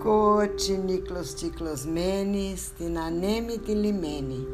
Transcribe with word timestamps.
Cote 0.00 0.76
Niklos 0.76 1.34
Tiklos 1.34 1.84
Menes, 1.84 2.72
Tinaneme 2.78 3.58
Tilimene, 3.58 4.46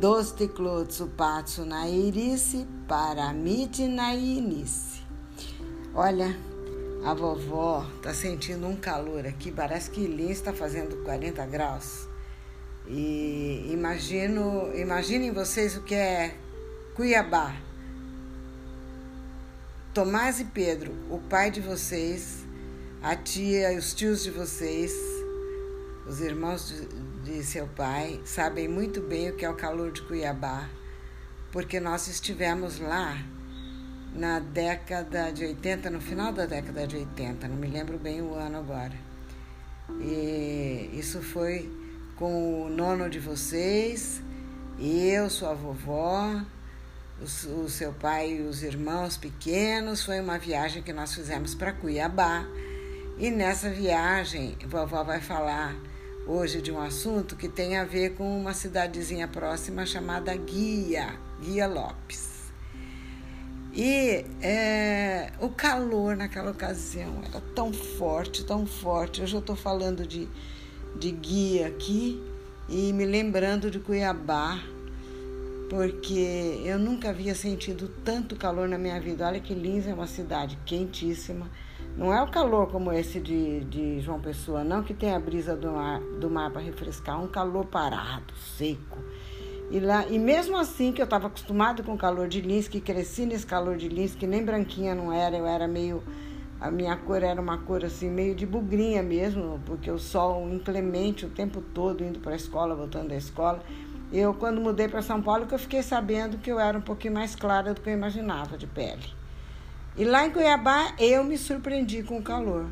Dos 0.00 0.30
Tiklotsu 0.30 1.08
Patsu 1.08 1.64
na 1.64 1.88
Irice, 1.88 2.64
Paramite 2.86 3.88
na 3.88 4.14
Inice. 4.14 5.02
Olha, 5.92 6.38
a 7.04 7.12
vovó 7.14 7.84
tá 8.00 8.14
sentindo 8.14 8.68
um 8.68 8.76
calor 8.76 9.26
aqui, 9.26 9.50
parece 9.50 9.90
que 9.90 10.06
Lins 10.06 10.36
está 10.36 10.52
fazendo 10.52 11.02
40 11.02 11.44
graus. 11.46 12.06
E 12.86 13.68
imagino, 13.72 14.70
imaginem 14.72 15.32
vocês 15.32 15.76
o 15.76 15.82
que 15.82 15.96
é 15.96 16.36
Cuiabá. 16.94 17.56
Tomás 19.92 20.38
e 20.38 20.44
Pedro, 20.44 20.92
o 21.10 21.18
pai 21.18 21.50
de 21.50 21.60
vocês, 21.60 22.45
a 23.02 23.14
tia 23.14 23.72
e 23.72 23.78
os 23.78 23.94
tios 23.94 24.22
de 24.22 24.30
vocês, 24.30 24.92
os 26.06 26.20
irmãos 26.20 26.68
de, 26.68 27.30
de 27.30 27.44
seu 27.44 27.66
pai, 27.68 28.20
sabem 28.24 28.68
muito 28.68 29.00
bem 29.00 29.30
o 29.30 29.36
que 29.36 29.44
é 29.44 29.50
o 29.50 29.54
calor 29.54 29.92
de 29.92 30.02
Cuiabá, 30.02 30.68
porque 31.52 31.78
nós 31.78 32.08
estivemos 32.08 32.78
lá 32.78 33.16
na 34.14 34.38
década 34.38 35.30
de 35.30 35.44
80, 35.44 35.90
no 35.90 36.00
final 36.00 36.32
da 36.32 36.46
década 36.46 36.86
de 36.86 36.96
80, 36.96 37.48
não 37.48 37.56
me 37.56 37.68
lembro 37.68 37.98
bem 37.98 38.22
o 38.22 38.34
ano 38.34 38.58
agora. 38.58 38.94
E 40.00 40.90
isso 40.94 41.22
foi 41.22 41.70
com 42.16 42.64
o 42.64 42.68
nono 42.70 43.10
de 43.10 43.18
vocês, 43.18 44.22
eu, 44.78 45.30
sua 45.30 45.54
vovó, 45.54 46.42
o, 47.20 47.60
o 47.62 47.68
seu 47.68 47.92
pai 47.92 48.38
e 48.38 48.42
os 48.42 48.62
irmãos 48.62 49.16
pequenos. 49.16 50.04
Foi 50.04 50.20
uma 50.20 50.38
viagem 50.38 50.82
que 50.82 50.92
nós 50.92 51.14
fizemos 51.14 51.54
para 51.54 51.72
Cuiabá. 51.72 52.44
E 53.18 53.30
nessa 53.30 53.70
viagem, 53.70 54.58
vovó 54.66 55.02
vai 55.02 55.22
falar 55.22 55.74
hoje 56.26 56.60
de 56.60 56.70
um 56.70 56.78
assunto 56.78 57.34
que 57.34 57.48
tem 57.48 57.78
a 57.78 57.82
ver 57.82 58.14
com 58.14 58.38
uma 58.38 58.52
cidadezinha 58.52 59.26
próxima 59.26 59.86
chamada 59.86 60.36
Guia, 60.36 61.18
Guia 61.40 61.66
Lopes. 61.66 62.52
E 63.72 64.22
é, 64.42 65.32
o 65.40 65.48
calor 65.48 66.14
naquela 66.14 66.50
ocasião 66.50 67.22
era 67.24 67.40
tão 67.54 67.72
forte, 67.72 68.44
tão 68.44 68.66
forte. 68.66 69.22
Hoje 69.22 69.34
eu 69.34 69.40
estou 69.40 69.56
falando 69.56 70.06
de, 70.06 70.28
de 70.94 71.10
guia 71.10 71.68
aqui 71.68 72.22
e 72.68 72.92
me 72.92 73.06
lembrando 73.06 73.70
de 73.70 73.78
Cuiabá, 73.78 74.62
porque 75.70 76.60
eu 76.66 76.78
nunca 76.78 77.08
havia 77.08 77.34
sentido 77.34 77.88
tanto 78.04 78.36
calor 78.36 78.68
na 78.68 78.76
minha 78.76 79.00
vida. 79.00 79.26
Olha 79.26 79.40
que 79.40 79.54
Lins 79.54 79.86
é 79.86 79.94
uma 79.94 80.06
cidade 80.06 80.58
quentíssima 80.66 81.50
não 81.96 82.12
é 82.12 82.22
o 82.22 82.26
calor 82.30 82.66
como 82.68 82.92
esse 82.92 83.18
de, 83.18 83.60
de 83.60 84.00
João 84.00 84.20
Pessoa, 84.20 84.62
não, 84.62 84.82
que 84.82 84.92
tem 84.92 85.14
a 85.14 85.18
brisa 85.18 85.56
do 85.56 85.72
mar, 85.72 86.00
do 86.20 86.28
mar 86.28 86.50
para 86.50 86.60
refrescar, 86.60 87.22
um 87.22 87.26
calor 87.26 87.64
parado, 87.64 88.34
seco. 88.56 88.98
E, 89.70 89.80
lá, 89.80 90.06
e 90.06 90.18
mesmo 90.18 90.58
assim, 90.58 90.92
que 90.92 91.00
eu 91.00 91.04
estava 91.04 91.28
acostumado 91.28 91.82
com 91.82 91.94
o 91.94 91.98
calor 91.98 92.28
de 92.28 92.42
Lins, 92.42 92.68
que 92.68 92.82
cresci 92.82 93.24
nesse 93.24 93.46
calor 93.46 93.78
de 93.78 93.88
Lins, 93.88 94.14
que 94.14 94.26
nem 94.26 94.44
branquinha 94.44 94.94
não 94.94 95.10
era, 95.10 95.36
eu 95.36 95.46
era 95.46 95.66
meio. 95.66 96.02
A 96.60 96.70
minha 96.70 96.96
cor 96.96 97.22
era 97.22 97.40
uma 97.40 97.58
cor 97.58 97.82
assim, 97.82 98.10
meio 98.10 98.34
de 98.34 98.44
bugrinha 98.44 99.02
mesmo, 99.02 99.60
porque 99.64 99.90
o 99.90 99.98
sol 99.98 100.48
inclemente 100.50 101.24
o 101.24 101.30
tempo 101.30 101.62
todo, 101.74 102.04
indo 102.04 102.20
para 102.20 102.32
a 102.32 102.36
escola, 102.36 102.74
voltando 102.74 103.08
da 103.08 103.16
escola. 103.16 103.62
Eu, 104.12 104.34
quando 104.34 104.60
mudei 104.60 104.86
para 104.86 105.02
São 105.02 105.20
Paulo, 105.22 105.46
que 105.46 105.54
eu 105.54 105.58
fiquei 105.58 105.82
sabendo 105.82 106.38
que 106.38 106.50
eu 106.50 106.60
era 106.60 106.76
um 106.76 106.82
pouquinho 106.82 107.14
mais 107.14 107.34
clara 107.34 107.72
do 107.72 107.80
que 107.80 107.88
eu 107.88 107.94
imaginava 107.94 108.56
de 108.56 108.66
pele. 108.66 109.15
E 109.96 110.04
lá 110.04 110.26
em 110.26 110.30
Cuiabá 110.30 110.92
eu 110.98 111.24
me 111.24 111.38
surpreendi 111.38 112.02
com 112.02 112.18
o 112.18 112.22
calor. 112.22 112.66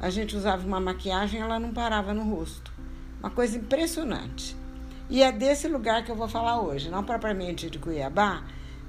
A 0.00 0.10
gente 0.10 0.36
usava 0.36 0.66
uma 0.66 0.80
maquiagem, 0.80 1.40
ela 1.40 1.60
não 1.60 1.72
parava 1.72 2.12
no 2.12 2.24
rosto. 2.24 2.72
Uma 3.20 3.30
coisa 3.30 3.56
impressionante. 3.56 4.56
E 5.08 5.22
é 5.22 5.30
desse 5.30 5.68
lugar 5.68 6.04
que 6.04 6.10
eu 6.10 6.16
vou 6.16 6.28
falar 6.28 6.60
hoje, 6.60 6.90
não 6.90 7.04
propriamente 7.04 7.70
de 7.70 7.78
Cuiabá, 7.78 8.42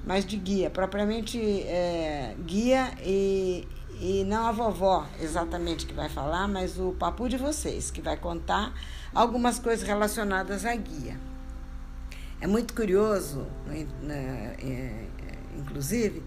mas 0.04 0.26
de 0.26 0.38
guia, 0.38 0.70
propriamente 0.72 1.40
é, 1.40 2.36
guia 2.46 2.92
e, 3.04 3.68
e 4.02 4.24
não 4.24 4.48
a 4.48 4.52
vovó 4.52 5.06
exatamente 5.22 5.86
que 5.86 5.94
vai 5.94 6.10
falar, 6.10 6.48
mas 6.48 6.80
o 6.80 6.94
papo 6.94 7.30
de 7.30 7.38
vocês, 7.38 7.92
que 7.92 8.02
vai 8.02 8.18
contar 8.18 8.74
algumas 9.14 9.60
coisas 9.60 9.88
relacionadas 9.88 10.66
à 10.66 10.76
guia. 10.76 11.20
É 12.42 12.48
muito 12.48 12.74
curioso, 12.74 13.46
é, 13.70 15.06
inclusive, 15.56 16.24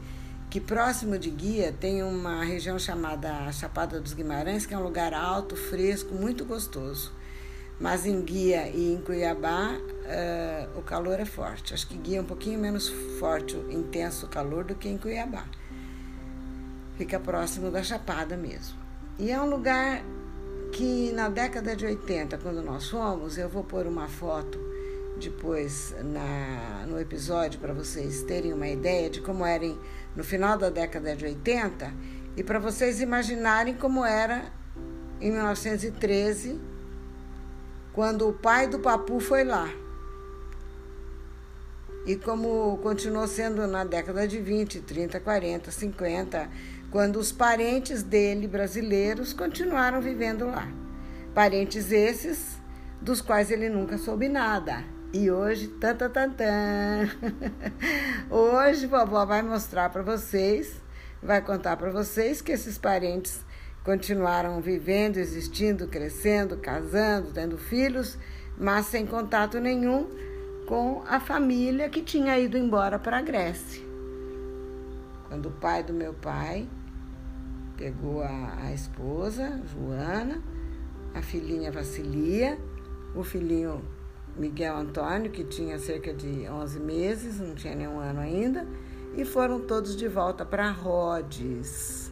que 0.50 0.60
próximo 0.60 1.16
de 1.16 1.30
Guia 1.30 1.72
tem 1.72 2.02
uma 2.02 2.42
região 2.42 2.76
chamada 2.76 3.52
Chapada 3.52 4.00
dos 4.00 4.12
Guimarães, 4.12 4.66
que 4.66 4.74
é 4.74 4.78
um 4.78 4.82
lugar 4.82 5.14
alto, 5.14 5.54
fresco, 5.54 6.12
muito 6.12 6.44
gostoso. 6.44 7.12
Mas 7.78 8.04
em 8.04 8.20
Guia 8.20 8.68
e 8.68 8.92
em 8.92 9.00
Cuiabá 9.00 9.70
uh, 9.76 10.78
o 10.78 10.82
calor 10.82 11.20
é 11.20 11.24
forte. 11.24 11.72
Acho 11.72 11.86
que 11.86 11.96
Guia 11.96 12.18
é 12.18 12.20
um 12.20 12.24
pouquinho 12.24 12.58
menos 12.58 12.88
forte, 13.20 13.56
intenso 13.70 14.26
calor 14.26 14.64
do 14.64 14.74
que 14.74 14.88
em 14.88 14.98
Cuiabá. 14.98 15.44
Fica 16.98 17.20
próximo 17.20 17.70
da 17.70 17.84
Chapada 17.84 18.36
mesmo. 18.36 18.76
E 19.20 19.30
é 19.30 19.40
um 19.40 19.48
lugar 19.48 20.02
que 20.72 21.12
na 21.12 21.28
década 21.28 21.76
de 21.76 21.86
80, 21.86 22.38
quando 22.38 22.60
nós 22.60 22.90
fomos, 22.90 23.38
eu 23.38 23.48
vou 23.48 23.62
pôr 23.62 23.86
uma 23.86 24.08
foto 24.08 24.58
depois 25.20 25.94
na, 26.02 26.86
no 26.88 26.98
episódio 26.98 27.60
para 27.60 27.72
vocês 27.72 28.22
terem 28.22 28.52
uma 28.52 28.66
ideia 28.66 29.10
de 29.10 29.20
como 29.20 29.44
eram 29.44 29.78
no 30.14 30.24
final 30.24 30.58
da 30.58 30.70
década 30.70 31.14
de 31.14 31.24
80 31.24 31.92
e 32.36 32.42
para 32.42 32.58
vocês 32.58 33.00
imaginarem 33.00 33.74
como 33.74 34.04
era 34.04 34.44
em 35.20 35.30
1913, 35.30 36.58
quando 37.92 38.28
o 38.28 38.32
pai 38.32 38.66
do 38.66 38.78
Papu 38.78 39.20
foi 39.20 39.44
lá. 39.44 39.68
E 42.06 42.16
como 42.16 42.78
continuou 42.78 43.26
sendo 43.26 43.66
na 43.66 43.84
década 43.84 44.26
de 44.26 44.40
20, 44.40 44.80
30, 44.80 45.20
40, 45.20 45.70
50, 45.70 46.50
quando 46.90 47.16
os 47.16 47.30
parentes 47.30 48.02
dele, 48.02 48.48
brasileiros, 48.48 49.32
continuaram 49.32 50.00
vivendo 50.00 50.46
lá. 50.46 50.66
Parentes 51.34 51.92
esses 51.92 52.58
dos 53.02 53.20
quais 53.20 53.50
ele 53.50 53.68
nunca 53.68 53.98
soube 53.98 54.28
nada. 54.28 54.82
E 55.12 55.28
hoje, 55.28 55.66
tan, 55.66 55.96
tan, 55.96 56.08
tan, 56.08 56.30
tan. 56.30 57.08
hoje 58.30 58.86
vovó 58.86 59.24
vai 59.24 59.42
mostrar 59.42 59.90
para 59.90 60.02
vocês, 60.02 60.80
vai 61.20 61.42
contar 61.42 61.76
para 61.76 61.90
vocês 61.90 62.40
que 62.40 62.52
esses 62.52 62.78
parentes 62.78 63.44
continuaram 63.82 64.60
vivendo, 64.60 65.16
existindo, 65.16 65.88
crescendo, 65.88 66.56
casando, 66.58 67.32
tendo 67.32 67.58
filhos, 67.58 68.16
mas 68.56 68.86
sem 68.86 69.04
contato 69.04 69.58
nenhum 69.58 70.08
com 70.68 71.02
a 71.08 71.18
família 71.18 71.88
que 71.88 72.02
tinha 72.02 72.38
ido 72.38 72.56
embora 72.56 72.96
para 72.96 73.18
a 73.18 73.22
Grécia. 73.22 73.82
Quando 75.28 75.46
o 75.46 75.52
pai 75.52 75.82
do 75.82 75.92
meu 75.92 76.14
pai 76.14 76.68
pegou 77.76 78.22
a, 78.22 78.58
a 78.62 78.72
esposa, 78.72 79.60
Joana, 79.74 80.40
a 81.12 81.20
filhinha 81.20 81.72
Vassilia, 81.72 82.56
o 83.12 83.24
filhinho 83.24 83.82
Miguel 84.36 84.76
Antônio, 84.76 85.30
que 85.30 85.44
tinha 85.44 85.78
cerca 85.78 86.12
de 86.12 86.48
11 86.48 86.80
meses, 86.80 87.40
não 87.40 87.54
tinha 87.54 87.74
nenhum 87.74 87.98
ano 87.98 88.20
ainda, 88.20 88.66
e 89.16 89.24
foram 89.24 89.60
todos 89.60 89.96
de 89.96 90.08
volta 90.08 90.44
para 90.44 90.70
Rhodes. 90.70 92.10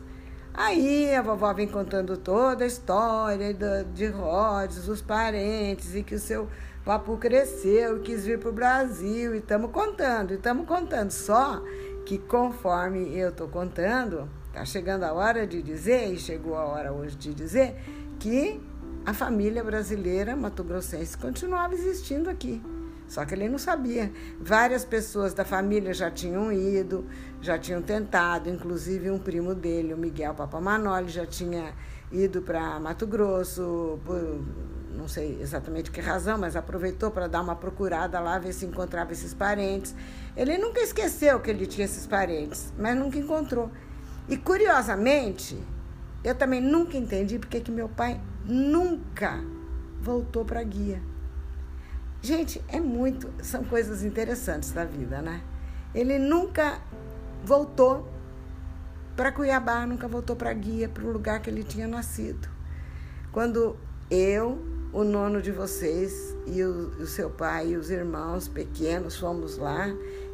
Aí 0.52 1.14
a 1.14 1.22
vovó 1.22 1.52
vem 1.52 1.68
contando 1.68 2.16
toda 2.16 2.64
a 2.64 2.66
história 2.66 3.54
de 3.94 4.06
Rhodes, 4.06 4.88
os 4.88 5.00
parentes, 5.00 5.94
e 5.94 6.02
que 6.02 6.16
o 6.16 6.18
seu 6.18 6.48
papu 6.84 7.16
cresceu 7.16 7.98
e 7.98 8.00
quis 8.00 8.24
vir 8.24 8.38
para 8.38 8.48
o 8.48 8.52
Brasil, 8.52 9.34
e 9.34 9.38
estamos 9.38 9.70
contando, 9.70 10.32
e 10.32 10.34
estamos 10.34 10.66
contando. 10.66 11.12
Só 11.12 11.62
que 12.04 12.18
conforme 12.18 13.16
eu 13.16 13.28
estou 13.28 13.46
contando, 13.46 14.28
está 14.48 14.64
chegando 14.64 15.04
a 15.04 15.12
hora 15.12 15.46
de 15.46 15.62
dizer, 15.62 16.12
e 16.12 16.18
chegou 16.18 16.56
a 16.56 16.64
hora 16.64 16.92
hoje 16.92 17.14
de 17.14 17.32
dizer, 17.32 17.76
que 18.18 18.60
a 19.08 19.14
família 19.14 19.64
brasileira 19.64 20.36
mato-grossense 20.36 21.16
continuava 21.16 21.72
existindo 21.72 22.28
aqui. 22.28 22.60
Só 23.08 23.24
que 23.24 23.32
ele 23.32 23.48
não 23.48 23.56
sabia. 23.56 24.12
Várias 24.38 24.84
pessoas 24.84 25.32
da 25.32 25.46
família 25.46 25.94
já 25.94 26.10
tinham 26.10 26.52
ido, 26.52 27.06
já 27.40 27.58
tinham 27.58 27.80
tentado, 27.80 28.50
inclusive 28.50 29.10
um 29.10 29.18
primo 29.18 29.54
dele, 29.54 29.94
o 29.94 29.96
Miguel 29.96 30.34
Papamanoli, 30.34 31.08
já 31.08 31.24
tinha 31.24 31.72
ido 32.12 32.42
para 32.42 32.78
Mato 32.78 33.06
Grosso, 33.06 33.98
por 34.04 34.44
não 34.94 35.08
sei 35.08 35.40
exatamente 35.40 35.90
que 35.90 36.02
razão, 36.02 36.36
mas 36.36 36.54
aproveitou 36.54 37.10
para 37.10 37.26
dar 37.26 37.40
uma 37.40 37.56
procurada 37.56 38.20
lá, 38.20 38.38
ver 38.38 38.52
se 38.52 38.66
encontrava 38.66 39.12
esses 39.12 39.32
parentes. 39.32 39.94
Ele 40.36 40.58
nunca 40.58 40.82
esqueceu 40.82 41.40
que 41.40 41.48
ele 41.48 41.64
tinha 41.66 41.86
esses 41.86 42.06
parentes, 42.06 42.74
mas 42.78 42.94
nunca 42.94 43.16
encontrou. 43.16 43.70
E 44.28 44.36
curiosamente, 44.36 45.56
eu 46.22 46.34
também 46.34 46.60
nunca 46.60 46.98
entendi 46.98 47.38
porque 47.38 47.58
que 47.58 47.70
meu 47.70 47.88
pai 47.88 48.20
nunca 48.48 49.44
voltou 50.00 50.44
para 50.44 50.62
guia. 50.62 51.00
Gente, 52.20 52.64
é 52.66 52.80
muito, 52.80 53.30
são 53.42 53.62
coisas 53.62 54.02
interessantes 54.02 54.72
da 54.72 54.84
vida, 54.84 55.22
né? 55.22 55.42
Ele 55.94 56.18
nunca 56.18 56.80
voltou 57.44 58.08
para 59.14 59.30
Cuiabá, 59.30 59.86
nunca 59.86 60.08
voltou 60.08 60.34
para 60.34 60.52
guia, 60.52 60.88
para 60.88 61.04
o 61.04 61.12
lugar 61.12 61.40
que 61.40 61.50
ele 61.50 61.62
tinha 61.62 61.86
nascido. 61.86 62.48
Quando 63.30 63.76
eu, 64.10 64.58
o 64.92 65.04
nono 65.04 65.42
de 65.42 65.52
vocês 65.52 66.34
e 66.46 66.62
o, 66.62 66.88
o 67.00 67.06
seu 67.06 67.30
pai 67.30 67.68
e 67.68 67.76
os 67.76 67.90
irmãos 67.90 68.48
pequenos 68.48 69.16
fomos 69.16 69.58
lá. 69.58 69.86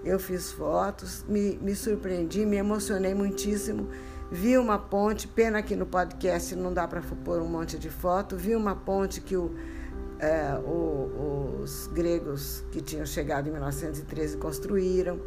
Eu 0.04 0.18
fiz 0.18 0.52
fotos, 0.52 1.24
me, 1.28 1.56
me 1.60 1.74
surpreendi, 1.74 2.46
me 2.46 2.56
emocionei 2.56 3.14
muitíssimo. 3.14 3.88
Vi 4.34 4.58
uma 4.58 4.80
ponte, 4.80 5.28
pena 5.28 5.62
que 5.62 5.76
no 5.76 5.86
podcast 5.86 6.56
não 6.56 6.74
dá 6.74 6.88
para 6.88 7.00
pôr 7.24 7.40
um 7.40 7.46
monte 7.46 7.78
de 7.78 7.88
foto. 7.88 8.36
Vi 8.36 8.56
uma 8.56 8.74
ponte 8.74 9.20
que 9.20 9.36
o, 9.36 9.54
é, 10.18 10.58
o, 10.58 11.60
os 11.62 11.86
gregos 11.86 12.64
que 12.72 12.80
tinham 12.80 13.06
chegado 13.06 13.46
em 13.46 13.52
1913 13.52 14.36
construíram. 14.38 15.20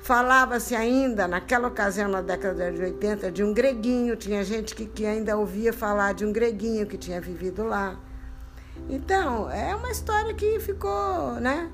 Falava-se 0.00 0.74
ainda, 0.74 1.28
naquela 1.28 1.68
ocasião, 1.68 2.08
na 2.08 2.20
década 2.20 2.72
de 2.72 2.82
80, 2.82 3.30
de 3.30 3.44
um 3.44 3.54
greguinho. 3.54 4.16
Tinha 4.16 4.42
gente 4.42 4.74
que, 4.74 4.86
que 4.86 5.06
ainda 5.06 5.36
ouvia 5.36 5.72
falar 5.72 6.12
de 6.12 6.26
um 6.26 6.32
greguinho 6.32 6.84
que 6.84 6.98
tinha 6.98 7.20
vivido 7.20 7.62
lá. 7.62 7.96
Então, 8.90 9.48
é 9.52 9.72
uma 9.76 9.92
história 9.92 10.34
que 10.34 10.58
ficou, 10.58 11.34
né? 11.34 11.70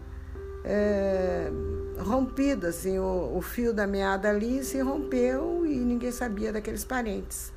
É, 0.66 1.50
rompido, 1.98 2.66
assim, 2.66 2.98
o, 2.98 3.36
o 3.36 3.40
fio 3.42 3.72
da 3.72 3.86
meada 3.86 4.30
ali 4.30 4.64
se 4.64 4.80
rompeu 4.80 5.66
e 5.66 5.76
ninguém 5.76 6.10
sabia 6.10 6.52
daqueles 6.52 6.84
parentes. 6.84 7.52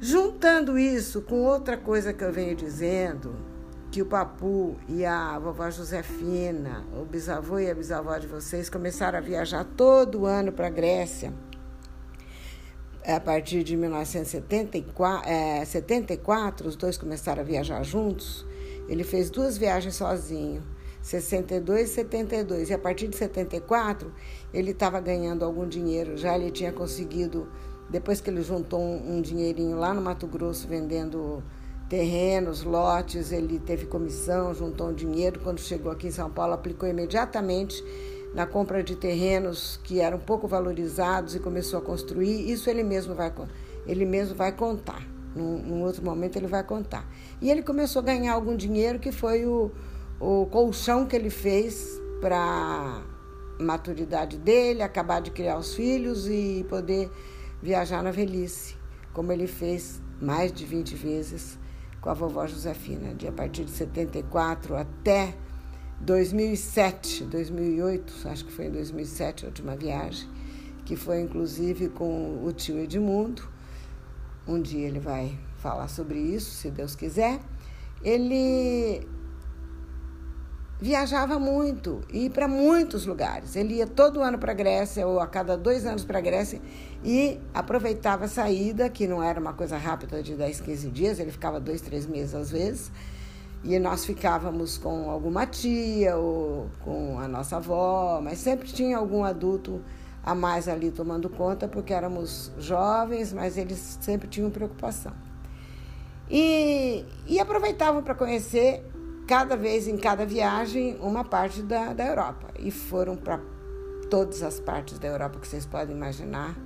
Juntando 0.00 0.78
isso 0.78 1.20
com 1.20 1.44
outra 1.44 1.76
coisa 1.76 2.12
que 2.12 2.24
eu 2.24 2.32
venho 2.32 2.56
dizendo, 2.56 3.36
que 3.90 4.00
o 4.00 4.06
Papu 4.06 4.76
e 4.88 5.04
a 5.04 5.38
vovó 5.38 5.68
Josefina, 5.68 6.86
o 6.98 7.04
bisavô 7.04 7.58
e 7.58 7.68
a 7.68 7.74
bisavó 7.74 8.16
de 8.16 8.26
vocês, 8.26 8.70
começaram 8.70 9.18
a 9.18 9.20
viajar 9.20 9.64
todo 9.76 10.24
ano 10.24 10.52
para 10.52 10.68
a 10.68 10.70
Grécia. 10.70 11.34
A 13.04 13.18
partir 13.18 13.64
de 13.64 13.76
1974, 13.76 15.28
é, 15.28 15.64
74, 15.64 16.68
os 16.68 16.76
dois 16.76 16.96
começaram 16.96 17.42
a 17.42 17.44
viajar 17.44 17.82
juntos. 17.82 18.46
Ele 18.88 19.02
fez 19.02 19.28
duas 19.28 19.58
viagens 19.58 19.96
sozinho, 19.96 20.62
62 21.02 21.90
e 21.90 21.94
72. 21.94 22.70
E 22.70 22.74
a 22.74 22.78
partir 22.78 23.08
de 23.08 23.16
74, 23.16 24.12
ele 24.52 24.72
estava 24.72 25.00
ganhando 25.00 25.44
algum 25.44 25.66
dinheiro. 25.66 26.16
Já 26.16 26.36
ele 26.36 26.50
tinha 26.50 26.72
conseguido, 26.72 27.48
depois 27.88 28.20
que 28.20 28.30
ele 28.30 28.42
juntou 28.42 28.80
um, 28.80 29.16
um 29.16 29.20
dinheirinho 29.20 29.78
lá 29.78 29.94
no 29.94 30.00
Mato 30.00 30.26
Grosso 30.26 30.68
vendendo 30.68 31.42
terrenos, 31.88 32.62
lotes, 32.62 33.32
ele 33.32 33.58
teve 33.58 33.86
comissão, 33.86 34.54
juntou 34.54 34.90
um 34.90 34.94
dinheiro. 34.94 35.40
Quando 35.40 35.58
chegou 35.58 35.90
aqui 35.90 36.06
em 36.06 36.12
São 36.12 36.30
Paulo, 36.30 36.54
aplicou 36.54 36.88
imediatamente 36.88 37.82
na 38.32 38.46
compra 38.46 38.82
de 38.82 38.94
terrenos 38.94 39.80
que 39.82 40.00
eram 40.00 40.18
pouco 40.18 40.46
valorizados 40.46 41.34
e 41.34 41.40
começou 41.40 41.80
a 41.80 41.82
construir. 41.82 42.50
Isso 42.50 42.70
ele 42.70 42.84
mesmo 42.84 43.14
vai, 43.14 43.32
ele 43.86 44.04
mesmo 44.04 44.36
vai 44.36 44.52
contar. 44.52 45.04
Num, 45.34 45.58
num 45.58 45.82
outro 45.82 46.04
momento 46.04 46.36
ele 46.36 46.46
vai 46.46 46.62
contar. 46.62 47.08
E 47.40 47.50
ele 47.50 47.62
começou 47.62 48.00
a 48.00 48.04
ganhar 48.04 48.32
algum 48.32 48.56
dinheiro 48.56 48.98
que 48.98 49.12
foi 49.12 49.46
o, 49.46 49.70
o 50.20 50.46
colchão 50.46 51.06
que 51.06 51.16
ele 51.16 51.30
fez 51.30 51.98
para 52.20 53.02
maturidade 53.58 54.36
dele, 54.36 54.82
acabar 54.82 55.20
de 55.20 55.30
criar 55.30 55.58
os 55.58 55.74
filhos 55.74 56.28
e 56.28 56.64
poder 56.68 57.10
viajar 57.62 58.02
na 58.02 58.10
velhice, 58.10 58.76
como 59.12 59.32
ele 59.32 59.46
fez 59.46 60.00
mais 60.20 60.52
de 60.52 60.66
20 60.66 60.94
vezes 60.94 61.58
com 62.00 62.10
a 62.10 62.14
vovó 62.14 62.46
Josefina, 62.46 63.14
de 63.14 63.26
a 63.26 63.32
partir 63.32 63.64
de 63.64 63.70
74 63.70 64.76
até 64.76 65.34
2007, 66.00 67.24
2008, 67.24 68.28
acho 68.28 68.44
que 68.44 68.52
foi 68.52 68.66
em 68.66 68.70
2007 68.70 69.44
a 69.44 69.48
última 69.48 69.76
viagem, 69.76 70.28
que 70.84 70.96
foi 70.96 71.20
inclusive 71.20 71.88
com 71.90 72.42
o 72.44 72.52
tio 72.52 72.78
Edmundo. 72.78 73.42
Um 74.46 74.60
dia 74.60 74.86
ele 74.86 74.98
vai 74.98 75.38
falar 75.58 75.88
sobre 75.88 76.18
isso, 76.18 76.50
se 76.52 76.70
Deus 76.70 76.94
quiser. 76.94 77.38
Ele 78.02 79.06
viajava 80.80 81.38
muito 81.38 82.00
e 82.12 82.30
para 82.30 82.48
muitos 82.48 83.04
lugares. 83.04 83.54
Ele 83.54 83.74
ia 83.74 83.86
todo 83.86 84.20
ano 84.20 84.38
para 84.38 84.52
a 84.52 84.54
Grécia 84.54 85.06
ou 85.06 85.20
a 85.20 85.26
cada 85.26 85.56
dois 85.56 85.84
anos 85.84 86.04
para 86.04 86.18
a 86.18 86.22
Grécia 86.22 86.60
e 87.04 87.38
aproveitava 87.52 88.24
a 88.24 88.28
saída, 88.28 88.88
que 88.88 89.06
não 89.06 89.22
era 89.22 89.38
uma 89.38 89.52
coisa 89.52 89.76
rápida 89.76 90.22
de 90.22 90.34
10, 90.34 90.60
15 90.60 90.90
dias, 90.90 91.20
ele 91.20 91.30
ficava 91.30 91.60
dois, 91.60 91.80
três 91.80 92.06
meses 92.06 92.34
às 92.34 92.50
vezes. 92.50 92.90
E 93.62 93.78
nós 93.78 94.06
ficávamos 94.06 94.78
com 94.78 95.10
alguma 95.10 95.46
tia 95.46 96.16
ou 96.16 96.70
com 96.82 97.18
a 97.18 97.28
nossa 97.28 97.56
avó, 97.56 98.18
mas 98.22 98.38
sempre 98.38 98.68
tinha 98.68 98.96
algum 98.96 99.22
adulto 99.22 99.82
a 100.22 100.34
mais 100.34 100.66
ali 100.66 100.90
tomando 100.90 101.28
conta, 101.28 101.68
porque 101.68 101.92
éramos 101.92 102.50
jovens, 102.58 103.34
mas 103.34 103.58
eles 103.58 103.98
sempre 104.00 104.28
tinham 104.28 104.50
preocupação. 104.50 105.12
E, 106.30 107.04
e 107.26 107.38
aproveitavam 107.38 108.02
para 108.02 108.14
conhecer 108.14 108.84
cada 109.30 109.56
vez 109.56 109.86
em 109.86 109.96
cada 109.96 110.26
viagem 110.26 110.98
uma 111.00 111.22
parte 111.22 111.62
da, 111.62 111.92
da 111.92 112.04
Europa. 112.04 112.48
E 112.58 112.72
foram 112.72 113.16
para 113.16 113.38
todas 114.10 114.42
as 114.42 114.58
partes 114.58 114.98
da 114.98 115.06
Europa 115.06 115.38
que 115.38 115.46
vocês 115.46 115.64
podem 115.64 115.94
imaginar. 115.94 116.56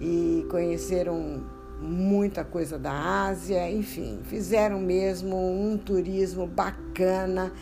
E 0.00 0.46
conheceram 0.48 1.44
muita 1.80 2.44
coisa 2.44 2.78
da 2.78 3.26
Ásia, 3.26 3.68
enfim, 3.68 4.20
fizeram 4.22 4.78
mesmo 4.78 5.36
um 5.36 5.76
turismo 5.76 6.46
bacana. 6.46 7.52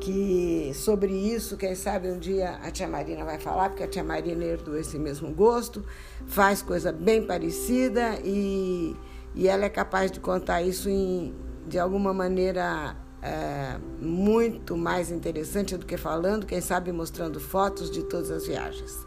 Que 0.00 0.72
sobre 0.74 1.12
isso, 1.12 1.56
quem 1.56 1.76
sabe 1.76 2.10
um 2.10 2.18
dia 2.18 2.58
a 2.64 2.72
tia 2.72 2.88
Marina 2.88 3.24
vai 3.24 3.38
falar, 3.38 3.68
porque 3.68 3.84
a 3.84 3.88
tia 3.88 4.02
Marina 4.02 4.44
herdou 4.46 4.76
esse 4.76 4.98
mesmo 4.98 5.32
gosto, 5.32 5.84
faz 6.26 6.60
coisa 6.60 6.90
bem 6.90 7.24
parecida 7.24 8.18
e, 8.24 8.96
e 9.32 9.46
ela 9.46 9.64
é 9.64 9.68
capaz 9.68 10.10
de 10.10 10.18
contar 10.18 10.60
isso 10.60 10.88
em, 10.88 11.32
de 11.68 11.78
alguma 11.78 12.12
maneira 12.12 12.96
é, 13.22 13.76
muito 14.00 14.76
mais 14.76 15.10
interessante 15.10 15.76
do 15.76 15.84
que 15.84 15.96
falando, 15.96 16.46
quem 16.46 16.60
sabe 16.60 16.90
mostrando 16.92 17.38
fotos 17.38 17.90
de 17.90 18.02
todas 18.02 18.30
as 18.30 18.46
viagens. 18.46 19.06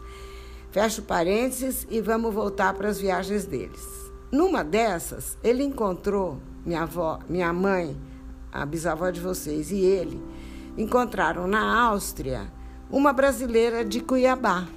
Fecho 0.71 1.01
parênteses 1.03 1.87
e 1.89 2.01
vamos 2.01 2.33
voltar 2.33 2.73
para 2.73 2.89
as 2.89 2.99
viagens 2.99 3.45
deles. 3.45 4.11
Numa 4.31 4.63
dessas, 4.63 5.37
ele 5.43 5.63
encontrou 5.63 6.39
minha 6.65 6.83
avó, 6.83 7.19
minha 7.29 7.53
mãe, 7.53 7.95
a 8.51 8.65
bisavó 8.65 9.09
de 9.09 9.19
vocês 9.19 9.71
e 9.71 9.79
ele 9.79 10.21
encontraram 10.77 11.47
na 11.47 11.81
Áustria 11.85 12.51
uma 12.89 13.13
brasileira 13.13 13.83
de 13.83 13.99
Cuiabá, 13.99 14.67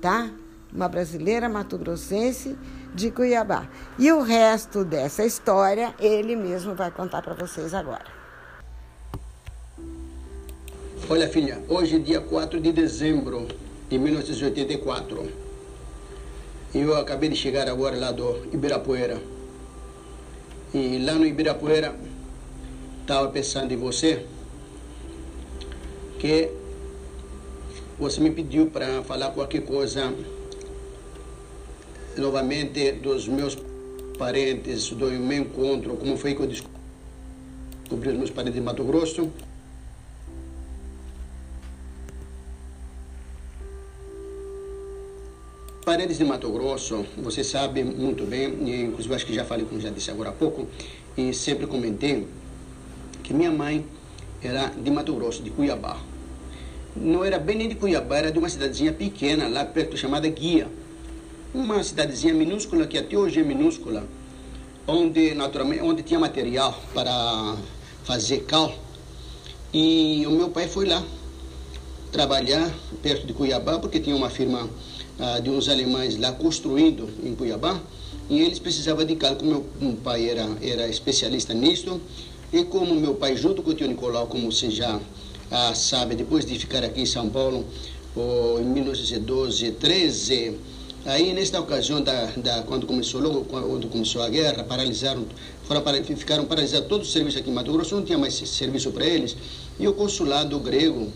tá? 0.00 0.30
Uma 0.72 0.88
brasileira 0.88 1.48
mato-grossense 1.48 2.56
de 2.94 3.10
Cuiabá. 3.10 3.68
E 3.98 4.12
o 4.12 4.22
resto 4.22 4.84
dessa 4.84 5.24
história 5.24 5.94
ele 5.98 6.36
mesmo 6.36 6.74
vai 6.74 6.90
contar 6.90 7.22
para 7.22 7.34
vocês 7.34 7.74
agora. 7.74 8.19
Olha, 11.12 11.28
filha, 11.28 11.60
hoje 11.68 11.96
é 11.96 11.98
dia 11.98 12.20
4 12.20 12.60
de 12.60 12.70
dezembro 12.70 13.48
de 13.88 13.98
1984. 13.98 15.28
Eu 16.72 16.96
acabei 16.96 17.28
de 17.28 17.34
chegar 17.34 17.68
agora 17.68 17.96
lá 17.96 18.12
do 18.12 18.46
Ibirapuera. 18.52 19.20
E 20.72 20.98
lá 21.04 21.14
no 21.14 21.26
Ibirapuera, 21.26 21.96
estava 23.00 23.28
pensando 23.28 23.72
em 23.72 23.76
você, 23.76 24.24
que 26.20 26.52
você 27.98 28.20
me 28.20 28.30
pediu 28.30 28.66
para 28.66 29.02
falar 29.02 29.30
qualquer 29.30 29.62
coisa 29.62 30.14
novamente 32.16 32.92
dos 32.92 33.26
meus 33.26 33.58
parentes, 34.16 34.90
do 34.90 35.10
meu 35.10 35.42
encontro, 35.42 35.96
como 35.96 36.16
foi 36.16 36.36
que 36.36 36.42
eu 36.42 36.46
descobri 36.46 38.10
os 38.10 38.16
meus 38.16 38.30
parentes 38.30 38.54
de 38.54 38.60
Mato 38.60 38.84
Grosso. 38.84 39.28
Paredes 45.90 46.18
de 46.18 46.24
Mato 46.24 46.48
Grosso, 46.52 47.04
você 47.18 47.42
sabe 47.42 47.82
muito 47.82 48.24
bem, 48.24 48.84
inclusive 48.84 49.12
acho 49.12 49.26
que 49.26 49.34
já 49.34 49.44
falei, 49.44 49.66
como 49.66 49.80
já 49.80 49.90
disse 49.90 50.08
agora 50.08 50.30
há 50.30 50.32
pouco, 50.32 50.68
e 51.16 51.34
sempre 51.34 51.66
comentei 51.66 52.28
que 53.24 53.34
minha 53.34 53.50
mãe 53.50 53.84
era 54.40 54.68
de 54.68 54.88
Mato 54.88 55.12
Grosso, 55.16 55.42
de 55.42 55.50
Cuiabá. 55.50 55.98
Não 56.94 57.24
era 57.24 57.40
bem 57.40 57.56
nem 57.56 57.68
de 57.68 57.74
Cuiabá, 57.74 58.18
era 58.18 58.30
de 58.30 58.38
uma 58.38 58.48
cidadezinha 58.48 58.92
pequena, 58.92 59.48
lá 59.48 59.64
perto, 59.64 59.96
chamada 59.96 60.28
Guia. 60.28 60.68
Uma 61.52 61.82
cidadezinha 61.82 62.34
minúscula, 62.34 62.86
que 62.86 62.96
até 62.96 63.18
hoje 63.18 63.40
é 63.40 63.42
minúscula, 63.42 64.06
onde, 64.86 65.34
naturalmente, 65.34 65.82
onde 65.82 66.04
tinha 66.04 66.20
material 66.20 66.80
para 66.94 67.56
fazer 68.04 68.44
cal. 68.44 68.72
E 69.74 70.24
o 70.24 70.30
meu 70.30 70.50
pai 70.50 70.68
foi 70.68 70.86
lá 70.86 71.02
trabalhar 72.12 72.72
perto 73.02 73.26
de 73.26 73.32
Cuiabá, 73.32 73.80
porque 73.80 73.98
tinha 73.98 74.14
uma 74.14 74.30
firma 74.30 74.70
ah, 75.20 75.38
de 75.38 75.50
uns 75.50 75.68
alemães 75.68 76.16
lá 76.16 76.32
construindo 76.32 77.08
em 77.22 77.34
Cuiabá 77.34 77.80
e 78.28 78.40
eles 78.40 78.58
precisavam 78.58 79.04
de 79.04 79.16
cal. 79.16 79.36
Como 79.36 79.64
meu 79.80 79.96
pai 79.96 80.28
era, 80.28 80.48
era 80.62 80.88
especialista 80.88 81.52
nisto 81.52 82.00
e 82.52 82.64
como 82.64 82.94
meu 82.94 83.14
pai, 83.14 83.36
junto 83.36 83.62
com 83.62 83.70
o 83.70 83.74
tio 83.74 83.86
Nicolau, 83.86 84.26
como 84.26 84.50
você 84.50 84.70
já 84.70 84.98
ah, 85.50 85.74
sabe, 85.74 86.14
depois 86.14 86.44
de 86.44 86.58
ficar 86.58 86.82
aqui 86.82 87.02
em 87.02 87.06
São 87.06 87.28
Paulo, 87.28 87.64
oh, 88.16 88.58
em 88.60 88.64
1912, 88.64 89.72
13, 89.72 90.58
Aí, 91.06 91.32
nesta 91.32 91.58
ocasião, 91.58 92.02
da, 92.02 92.26
da, 92.36 92.62
quando 92.62 92.86
começou 92.86 93.22
logo 93.22 93.44
quando 93.44 93.88
começou 93.88 94.22
a 94.22 94.28
guerra, 94.28 94.62
paralisaram, 94.62 95.24
foram, 95.64 95.82
ficaram 96.04 96.44
paralisados 96.44 96.88
todos 96.88 97.06
os 97.06 97.12
serviços 97.12 97.40
aqui 97.40 97.48
em 97.48 97.54
Mato 97.54 97.72
Grosso, 97.72 97.96
não 97.96 98.04
tinha 98.04 98.18
mais 98.18 98.34
serviço 98.34 98.90
para 98.90 99.06
eles. 99.06 99.34
E 99.78 99.88
o 99.88 99.94
consulado 99.94 100.58
grego 100.58 101.10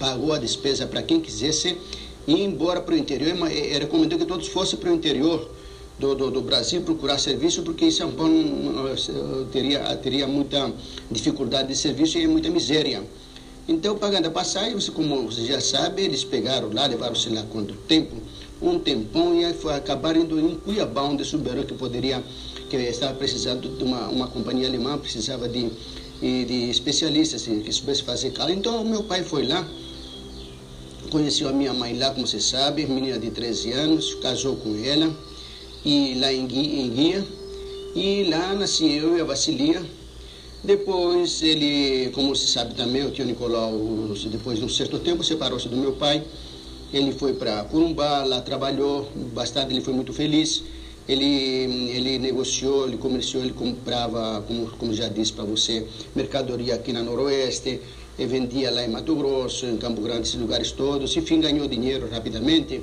pagou 0.00 0.32
a 0.32 0.38
despesa 0.38 0.84
para 0.84 1.00
quem 1.00 1.20
quisesse 1.20 1.76
ir 2.28 2.44
embora 2.44 2.80
para 2.80 2.94
o 2.94 2.98
interior. 2.98 3.50
Ele 3.50 3.78
recomendou 3.78 4.18
que 4.18 4.26
todos 4.26 4.48
fossem 4.48 4.78
para 4.78 4.90
o 4.90 4.94
interior 4.94 5.50
do, 5.98 6.14
do, 6.14 6.30
do, 6.30 6.42
Brasil 6.42 6.82
procurar 6.82 7.18
serviço, 7.18 7.62
porque 7.62 7.86
em 7.86 7.90
São 7.90 8.12
Paulo 8.12 8.34
teria, 9.50 9.96
teria 9.96 10.26
muita 10.26 10.72
dificuldade 11.10 11.68
de 11.68 11.76
serviço 11.76 12.18
e 12.18 12.26
muita 12.26 12.50
miséria. 12.50 13.02
Então, 13.66 13.98
pagando 13.98 14.26
a 14.26 14.30
passagem, 14.30 14.74
você, 14.74 14.90
como 14.90 15.24
você 15.24 15.44
já 15.44 15.60
sabe, 15.60 16.02
eles 16.02 16.24
pegaram 16.24 16.72
lá, 16.72 16.86
levaram 16.86 17.14
sei 17.14 17.34
lá 17.34 17.42
quanto 17.50 17.74
tempo 17.74 18.16
um 18.60 18.78
tempão 18.78 19.38
e 19.38 19.52
foi, 19.54 19.74
acabaram 19.74 20.20
indo 20.20 20.38
em 20.38 20.54
Cuiabá, 20.56 21.02
onde 21.02 21.24
souberam 21.24 21.62
que 21.62 21.74
poderia, 21.74 22.22
que 22.68 22.76
estava 22.76 23.14
precisando 23.14 23.68
de 23.68 23.84
uma, 23.84 24.08
uma 24.08 24.26
companhia 24.26 24.66
alemã, 24.66 24.98
precisava 24.98 25.48
de, 25.48 25.70
de 26.20 26.70
especialistas 26.70 27.42
que 27.42 27.72
soubesse 27.72 28.02
fazer 28.02 28.30
cala. 28.32 28.52
Então, 28.52 28.84
meu 28.84 29.04
pai 29.04 29.22
foi 29.22 29.46
lá, 29.46 29.66
conheceu 31.08 31.48
a 31.48 31.52
minha 31.52 31.72
mãe 31.72 31.98
lá, 31.98 32.10
como 32.10 32.26
você 32.26 32.40
sabe, 32.40 32.86
menina 32.86 33.18
de 33.18 33.30
13 33.30 33.72
anos, 33.72 34.14
casou 34.22 34.56
com 34.56 34.74
ela, 34.84 35.10
e 35.84 36.14
lá 36.14 36.32
em 36.32 36.46
Guia, 36.46 36.82
em 36.82 36.90
Guia 36.90 37.26
e 37.94 38.24
lá 38.24 38.54
nasci 38.54 38.92
eu 38.92 39.16
e 39.16 39.20
a 39.20 39.24
Vasilia. 39.24 39.82
Depois 40.62 41.42
ele, 41.42 42.10
como 42.10 42.34
você 42.34 42.46
sabe 42.46 42.74
também, 42.74 43.06
o 43.06 43.10
tio 43.10 43.24
Nicolau, 43.24 43.72
depois 44.30 44.58
de 44.58 44.64
um 44.64 44.68
certo 44.68 44.98
tempo, 44.98 45.22
separou-se 45.24 45.68
do 45.68 45.76
meu 45.76 45.92
pai 45.92 46.24
ele 46.92 47.12
foi 47.12 47.34
para 47.34 47.64
Corumbá, 47.64 48.24
lá 48.24 48.40
trabalhou 48.40 49.10
bastante, 49.34 49.72
ele 49.72 49.82
foi 49.82 49.92
muito 49.92 50.12
feliz. 50.12 50.62
Ele, 51.06 51.24
ele 51.24 52.18
negociou, 52.18 52.86
ele 52.86 52.98
comerciou, 52.98 53.42
ele 53.42 53.54
comprava, 53.54 54.44
como, 54.46 54.66
como 54.72 54.92
já 54.92 55.08
disse 55.08 55.32
para 55.32 55.44
você, 55.44 55.86
mercadoria 56.14 56.74
aqui 56.74 56.92
na 56.92 57.02
Noroeste, 57.02 57.80
e 58.18 58.26
vendia 58.26 58.70
lá 58.70 58.84
em 58.84 58.88
Mato 58.88 59.14
Grosso, 59.14 59.64
em 59.66 59.76
Campo 59.76 60.00
Grande, 60.00 60.22
esses 60.22 60.40
lugares 60.40 60.72
todos. 60.72 61.16
Enfim, 61.16 61.40
ganhou 61.40 61.68
dinheiro 61.68 62.08
rapidamente, 62.10 62.82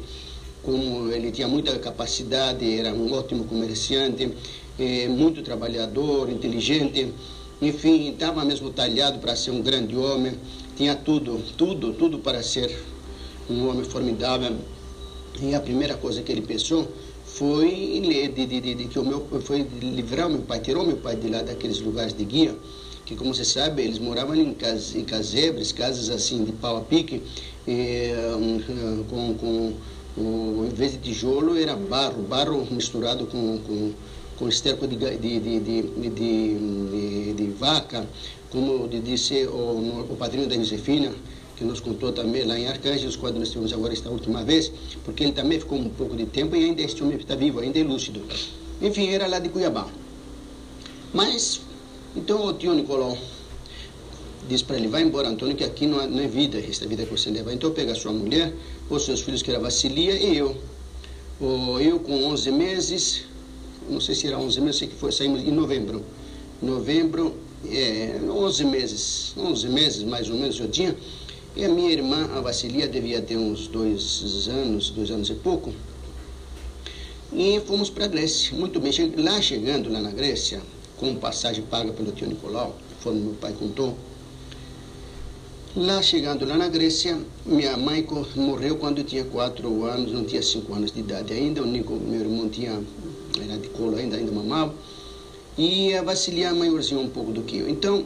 como 0.64 1.12
ele 1.12 1.32
tinha 1.32 1.48
muita 1.48 1.78
capacidade, 1.78 2.80
era 2.80 2.94
um 2.94 3.12
ótimo 3.14 3.44
comerciante, 3.44 4.32
eh, 4.80 5.08
muito 5.10 5.42
trabalhador, 5.42 6.30
inteligente. 6.30 7.14
Enfim, 7.62 8.12
estava 8.12 8.46
mesmo 8.46 8.70
talhado 8.70 9.20
para 9.20 9.36
ser 9.36 9.52
um 9.52 9.62
grande 9.62 9.96
homem, 9.96 10.34
tinha 10.78 10.96
tudo, 10.96 11.42
tudo, 11.58 11.94
tudo 11.94 12.20
para 12.20 12.42
ser 12.42 12.74
um 13.50 13.68
homem 13.68 13.84
formidável. 13.84 14.56
E 15.42 15.54
a 15.54 15.60
primeira 15.60 15.96
coisa 15.96 16.22
que 16.22 16.32
ele 16.32 16.42
pensou 16.42 16.88
foi 17.26 17.70
de, 17.70 18.28
de, 18.30 18.62
de, 18.62 18.76
de, 18.76 18.86
que 18.86 18.98
o 18.98 19.04
meu 19.04 19.28
foi 19.42 19.68
livrar 19.82 20.28
o 20.28 20.32
meu 20.32 20.42
pai, 20.44 20.60
tirou 20.62 20.86
meu 20.86 20.96
pai 20.98 21.18
de 21.18 21.28
lá 21.28 21.42
daqueles 21.42 21.82
lugares 21.82 22.14
de 22.14 22.24
guia, 22.24 22.56
que 23.06 23.16
como 23.16 23.34
você 23.34 23.46
sabe, 23.46 23.84
eles 23.84 24.00
moravam 24.00 24.36
em, 24.36 24.54
cas, 24.54 24.96
em 24.96 25.04
casebres, 25.04 25.72
casas 25.72 26.10
assim 26.10 26.44
de 26.44 26.52
pau 26.52 26.78
a 26.78 26.82
pique, 26.82 27.22
e, 27.68 28.12
com, 29.10 29.36
com 29.36 29.74
em 30.18 30.74
vez 30.74 30.94
de 30.94 30.98
tijolo 31.00 31.58
era 31.58 31.76
barro, 31.76 32.24
barro 32.24 32.66
misturado 32.72 33.26
com, 33.26 33.60
com, 33.60 33.92
com 34.38 34.48
esterco 34.48 34.88
de, 34.88 34.96
de, 34.96 35.40
de, 35.40 37.34
de, 37.34 37.48
vaca, 37.60 38.08
como 38.50 38.88
disse 38.88 39.46
o, 39.46 40.08
o 40.10 40.16
padrinho 40.18 40.48
da 40.48 40.56
Josefina, 40.56 41.12
que 41.58 41.64
nos 41.64 41.80
contou 41.80 42.12
também 42.12 42.44
lá 42.46 42.58
em 42.58 42.68
Arcângelos, 42.68 43.16
quando 43.16 43.36
nós 43.36 43.48
estivemos 43.48 43.74
agora 43.74 43.94
esta 43.94 44.10
última 44.10 44.44
vez, 44.44 44.72
porque 45.04 45.24
ele 45.24 45.34
também 45.34 45.60
ficou 45.60 45.78
um 45.78 45.90
pouco 45.90 46.16
de 46.16 46.26
tempo 46.26 46.56
e 46.56 46.64
ainda 46.64 46.82
este 46.82 47.04
homem 47.04 47.18
está 47.18 47.36
vivo, 47.36 47.60
ainda 47.60 47.80
é 47.80 47.84
lúcido. 47.84 48.22
Enfim, 48.82 49.10
era 49.10 49.28
lá 49.28 49.40
de 49.40 49.50
Cuiabá. 49.50 49.88
Mas, 51.14 51.62
então 52.16 52.46
o 52.46 52.54
tio 52.54 52.74
Nicolau 52.74 53.18
disse 54.48 54.64
para 54.64 54.78
ele, 54.78 54.88
vai 54.88 55.02
embora 55.02 55.28
Antônio, 55.28 55.56
que 55.56 55.64
aqui 55.64 55.88
não 55.88 56.02
é, 56.02 56.08
não 56.08 56.20
é 56.20 56.28
vida, 56.28 56.60
esta 56.60 56.86
vida 56.88 57.04
que 57.04 57.12
você 57.12 57.30
leva. 57.30 57.54
Então 57.54 57.72
pega 57.72 57.96
sua 57.96 58.14
mulher, 58.14 58.54
os 58.90 59.04
seus 59.04 59.22
filhos, 59.22 59.42
que 59.42 59.50
era 59.50 59.60
Vassilia, 59.60 60.14
e 60.14 60.38
eu. 60.38 60.56
Eu 61.82 62.00
com 62.00 62.26
11 62.26 62.52
meses, 62.52 63.24
não 63.90 64.00
sei 64.00 64.16
se 64.16 64.28
era 64.28 64.40
11 64.40 64.62
meses, 64.62 64.78
sei 64.78 64.88
que 64.88 64.96
foi, 64.96 65.12
saímos 65.12 65.42
em 65.42 65.52
novembro. 65.52 66.04
Novembro, 66.62 67.36
é, 67.70 68.20
11 68.24 68.66
meses, 68.66 69.34
11 69.38 69.68
meses 69.70 70.04
mais 70.04 70.30
ou 70.30 70.36
menos 70.36 70.60
eu 70.60 70.70
tinha. 70.70 70.96
E 71.56 71.66
a 71.66 71.70
minha 71.70 71.92
irmã, 71.92 72.30
a 72.36 72.42
Vassilia, 72.42 72.88
devia 72.88 73.22
ter 73.22 73.38
uns 73.38 73.68
dois 73.68 74.48
anos, 74.48 74.90
dois 74.90 75.10
anos 75.10 75.30
e 75.30 75.34
pouco. 75.34 75.74
E 77.34 77.60
fomos 77.66 77.90
para 77.90 78.06
a 78.06 78.08
Grécia. 78.08 78.56
Muito 78.56 78.80
bem, 78.80 78.92
lá 79.18 79.42
chegando 79.42 79.92
lá 79.92 80.00
na 80.00 80.12
Grécia, 80.12 80.62
com 80.98 81.16
passagem 81.16 81.64
paga 81.64 81.92
pelo 81.92 82.12
tio 82.12 82.28
Nicolau, 82.28 82.76
conforme 82.90 83.22
meu 83.22 83.34
pai 83.34 83.54
contou. 83.58 83.96
Lá 85.76 86.02
chegando 86.02 86.46
lá 86.46 86.56
na 86.56 86.70
Grécia, 86.70 87.20
minha 87.46 87.76
mãe 87.76 88.08
morreu 88.36 88.78
quando 88.78 89.00
eu 89.00 89.04
tinha 89.04 89.26
quatro 89.26 89.84
anos, 89.84 90.14
não 90.14 90.24
tinha 90.24 90.42
cinco 90.42 90.74
anos 90.74 90.90
de 90.90 91.02
idade 91.02 91.34
ainda. 91.34 91.62
O 91.62 91.66
Nico, 91.66 91.96
meu 91.96 92.22
irmão, 92.22 92.48
tinha, 92.48 92.82
era 93.44 93.58
de 93.58 93.68
colo 93.68 93.98
ainda, 93.98 94.16
ainda 94.16 94.32
mamava. 94.32 94.74
E 95.58 95.94
a 95.94 96.02
Vassilia, 96.02 96.54
maiorzinha 96.54 97.02
um 97.02 97.10
pouco 97.10 97.34
do 97.34 97.42
que 97.42 97.58
eu. 97.58 97.70
Então, 97.70 98.06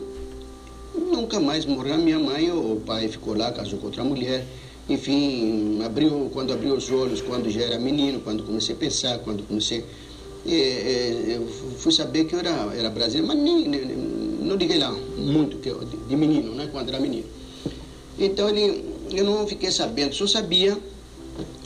nunca 0.96 1.40
mais 1.40 1.64
morreu. 1.64 1.94
A 1.94 1.98
minha 2.00 2.18
mãe, 2.18 2.52
o 2.52 2.82
pai 2.84 3.08
ficou 3.08 3.38
lá, 3.38 3.52
casou 3.52 3.78
com 3.78 3.86
outra 3.86 4.04
mulher. 4.04 4.44
Enfim, 4.90 5.80
abriu, 5.84 6.32
quando 6.34 6.52
abriu 6.52 6.74
os 6.74 6.90
olhos, 6.90 7.22
quando 7.22 7.52
já 7.52 7.62
era 7.62 7.78
menino, 7.78 8.20
quando 8.22 8.42
comecei 8.42 8.74
a 8.74 8.78
pensar, 8.80 9.20
quando 9.20 9.44
comecei. 9.48 9.86
É, 10.46 10.52
é, 10.52 11.36
eu 11.36 11.48
fui 11.78 11.92
saber 11.92 12.26
que 12.26 12.34
eu 12.34 12.40
era, 12.40 12.74
era 12.76 12.90
brasileiro, 12.90 13.28
mas 13.28 13.38
nem, 13.38 13.68
nem, 13.68 13.86
não 13.86 14.56
liguei 14.56 14.78
lá 14.78 14.92
muito 15.18 15.58
que 15.58 15.70
eu, 15.70 15.84
de 15.84 16.16
menino, 16.16 16.56
né, 16.56 16.70
quando 16.72 16.90
era 16.90 17.00
menino. 17.00 17.26
Então 18.18 18.50
ele, 18.50 18.84
eu 19.12 19.24
não 19.26 19.46
fiquei 19.46 19.72
sabendo, 19.72 20.16
só 20.16 20.26
sabia, 20.28 20.78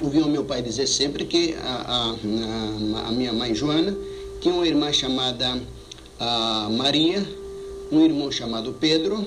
ouvi 0.02 0.20
o 0.20 0.28
meu 0.28 0.44
pai 0.44 0.62
dizer 0.62 0.88
sempre 0.88 1.26
que 1.26 1.56
a, 1.56 2.16
a, 2.16 3.08
a 3.08 3.12
minha 3.12 3.32
mãe 3.32 3.54
Joana 3.54 3.96
tinha 4.42 4.54
uma 4.54 4.68
irmã 4.68 4.92
chamada 4.92 5.60
Maria, 6.72 7.26
um 7.92 8.02
irmão 8.02 8.32
chamado 8.32 8.74
Pedro 8.80 9.26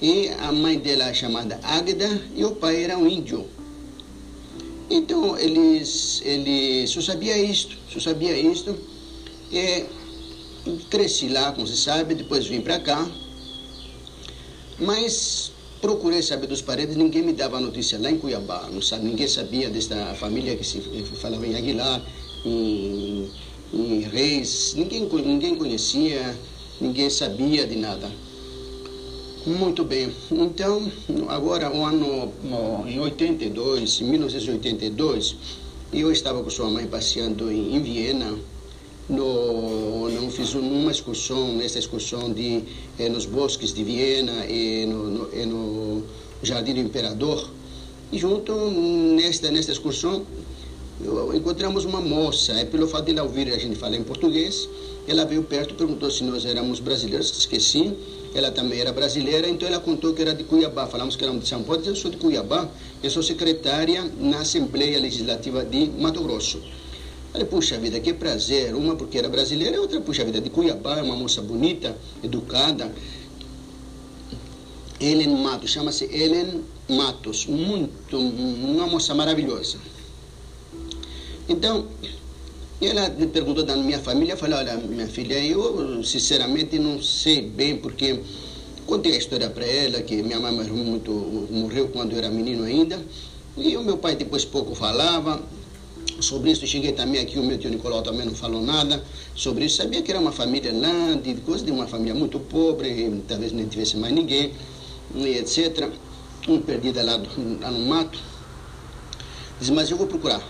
e 0.00 0.28
a 0.28 0.52
mãe 0.52 0.78
dela 0.78 1.12
chamada 1.12 1.58
Águeda 1.62 2.08
e 2.34 2.44
o 2.44 2.52
pai 2.52 2.84
era 2.84 2.98
um 2.98 3.06
índio. 3.06 3.46
Então 4.92 5.38
eles, 5.38 6.20
ele 6.24 6.86
só 6.86 7.00
sabia 7.00 7.36
isto, 7.38 7.76
só 7.90 7.98
sabia 7.98 8.36
isto. 8.36 8.76
E 9.50 9.84
cresci 10.90 11.28
lá, 11.28 11.52
como 11.52 11.66
você 11.66 11.76
sabe, 11.76 12.14
depois 12.14 12.46
vim 12.46 12.60
para 12.60 12.78
cá. 12.78 13.10
Mas 14.78 15.50
procurei 15.80 16.22
saber 16.22 16.46
dos 16.46 16.60
parentes, 16.60 16.94
ninguém 16.94 17.22
me 17.22 17.32
dava 17.32 17.58
notícia 17.58 17.98
lá 17.98 18.10
em 18.10 18.18
Cuiabá. 18.18 18.68
Não 18.70 18.82
sabe, 18.82 19.06
ninguém 19.06 19.26
sabia 19.26 19.70
desta 19.70 20.14
família 20.14 20.56
que 20.56 20.64
se 20.64 20.80
falava 21.20 21.46
em 21.46 21.56
Aguilar, 21.56 22.02
em, 22.44 23.30
em 23.72 24.00
Reis, 24.00 24.74
ninguém, 24.76 25.08
ninguém 25.24 25.56
conhecia 25.56 26.36
ninguém 26.82 27.08
sabia 27.08 27.66
de 27.66 27.76
nada. 27.76 28.10
Muito 29.44 29.82
bem. 29.82 30.08
Então, 30.30 30.88
agora, 31.28 31.68
o 31.74 31.84
ano 31.84 32.32
em 32.86 33.00
82, 33.00 34.00
1982, 34.00 35.36
eu 35.92 36.12
estava 36.12 36.40
com 36.44 36.48
sua 36.48 36.70
mãe 36.70 36.86
passeando 36.86 37.50
em, 37.50 37.74
em 37.74 37.82
Viena. 37.82 38.38
No, 39.08 40.08
não 40.10 40.30
fiz 40.30 40.54
uma 40.54 40.92
excursão, 40.92 41.56
nessa 41.56 41.80
excursão 41.80 42.32
de, 42.32 42.62
eh, 43.00 43.08
nos 43.08 43.26
bosques 43.26 43.74
de 43.74 43.82
Viena 43.82 44.46
e 44.46 44.86
no, 44.86 45.10
no, 45.10 45.34
e 45.34 45.44
no 45.44 46.04
Jardim 46.40 46.74
do 46.74 46.80
Imperador. 46.80 47.50
E 48.12 48.18
junto 48.18 48.54
nesta, 49.16 49.50
nesta 49.50 49.72
excursão 49.72 50.24
encontramos 51.34 51.84
uma 51.84 52.00
moça, 52.00 52.52
é 52.52 52.64
pelo 52.64 52.86
fato 52.86 53.06
de 53.06 53.10
ela 53.10 53.24
ouvir 53.24 53.52
a 53.52 53.58
gente 53.58 53.74
falar 53.74 53.96
em 53.96 54.04
português, 54.04 54.68
ela 55.08 55.24
veio 55.24 55.42
perto 55.42 55.74
e 55.74 55.76
perguntou 55.76 56.08
se 56.12 56.22
nós 56.22 56.44
éramos 56.44 56.78
brasileiros, 56.78 57.36
esqueci. 57.36 57.92
Ela 58.34 58.50
também 58.50 58.80
era 58.80 58.92
brasileira, 58.92 59.48
então 59.48 59.68
ela 59.68 59.78
contou 59.78 60.14
que 60.14 60.22
era 60.22 60.34
de 60.34 60.44
Cuiabá. 60.44 60.86
Falamos 60.86 61.16
que 61.16 61.24
éramos 61.24 61.42
de 61.44 61.48
São 61.48 61.62
Paulo, 61.62 61.82
eu 61.84 61.94
sou 61.94 62.10
de 62.10 62.16
Cuiabá, 62.16 62.68
eu 63.02 63.10
sou 63.10 63.22
secretária 63.22 64.10
na 64.18 64.38
Assembleia 64.38 64.98
Legislativa 64.98 65.64
de 65.64 65.86
Mato 65.98 66.22
Grosso. 66.22 66.62
Falei, 67.32 67.46
puxa 67.46 67.78
vida, 67.78 68.00
que 68.00 68.12
prazer. 68.12 68.74
Uma 68.74 68.94
porque 68.96 69.18
era 69.18 69.28
brasileira, 69.28 69.80
outra, 69.80 70.00
puxa 70.00 70.24
vida, 70.24 70.40
de 70.40 70.50
Cuiabá, 70.50 70.98
é 70.98 71.02
uma 71.02 71.16
moça 71.16 71.42
bonita, 71.42 71.96
educada. 72.22 72.92
Helen 75.00 75.36
Matos, 75.36 75.70
chama-se 75.70 76.04
Helen 76.04 76.62
Matos, 76.88 77.46
muito, 77.46 78.16
uma 78.16 78.86
moça 78.86 79.14
maravilhosa. 79.14 79.78
Então, 81.48 81.86
ela 82.86 83.08
me 83.08 83.26
perguntou 83.26 83.64
da 83.64 83.76
minha 83.76 83.98
família, 83.98 84.34
eu 84.34 84.36
falei, 84.36 84.58
olha, 84.58 84.76
minha 84.76 85.06
filha, 85.06 85.38
eu 85.44 86.02
sinceramente 86.04 86.78
não 86.78 87.02
sei 87.02 87.42
bem, 87.42 87.76
porque 87.76 88.20
contei 88.86 89.14
a 89.14 89.18
história 89.18 89.48
para 89.50 89.64
ela, 89.64 90.02
que 90.02 90.22
minha 90.22 90.40
mãe 90.40 90.52
morreu, 90.52 90.74
muito, 90.74 91.10
morreu 91.50 91.88
quando 91.88 92.12
eu 92.12 92.18
era 92.18 92.30
menino 92.30 92.64
ainda, 92.64 93.00
e 93.56 93.76
o 93.76 93.82
meu 93.82 93.98
pai 93.98 94.16
depois 94.16 94.44
pouco 94.44 94.74
falava, 94.74 95.42
Sobre 96.20 96.52
isso, 96.52 96.64
cheguei 96.66 96.92
também 96.92 97.20
aqui, 97.20 97.38
o 97.38 97.42
meu 97.42 97.58
tio 97.58 97.68
Nicolau 97.68 98.00
também 98.00 98.24
não 98.24 98.34
falou 98.34 98.62
nada 98.62 99.02
sobre 99.34 99.64
isso. 99.64 99.76
Sabia 99.76 100.02
que 100.02 100.10
era 100.10 100.20
uma 100.20 100.30
família 100.30 100.72
lá, 100.72 101.14
de 101.20 101.34
coisa 101.40 101.64
de 101.64 101.72
uma 101.72 101.86
família 101.86 102.14
muito 102.14 102.38
pobre, 102.38 103.22
talvez 103.26 103.50
não 103.50 103.66
tivesse 103.66 103.96
mais 103.96 104.14
ninguém, 104.14 104.52
etc. 105.16 105.90
Um 106.46 106.60
perdida 106.60 107.02
lá, 107.02 107.20
lá 107.60 107.70
no 107.70 107.86
mato. 107.86 108.20
Diz, 109.58 109.70
mas 109.70 109.90
eu 109.90 109.96
vou 109.96 110.06
procurar. 110.06 110.42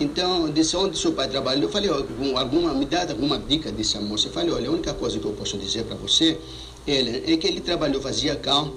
Então, 0.00 0.50
disse 0.50 0.76
onde 0.76 0.98
seu 0.98 1.12
pai 1.12 1.28
trabalhou. 1.28 1.64
Eu 1.64 1.68
falei, 1.68 1.90
alguma, 1.90 2.74
me 2.74 2.86
dá 2.86 3.02
alguma 3.02 3.38
dica 3.38 3.70
desse 3.70 3.98
moça. 3.98 4.28
Eu 4.28 4.32
falei, 4.32 4.50
olha, 4.50 4.68
a 4.68 4.72
única 4.72 4.94
coisa 4.94 5.18
que 5.18 5.24
eu 5.24 5.32
posso 5.32 5.56
dizer 5.58 5.84
para 5.84 5.96
você 5.96 6.38
ele, 6.86 7.32
é 7.32 7.36
que 7.36 7.46
ele 7.46 7.60
trabalhou, 7.60 8.00
fazia 8.00 8.34
carro 8.34 8.74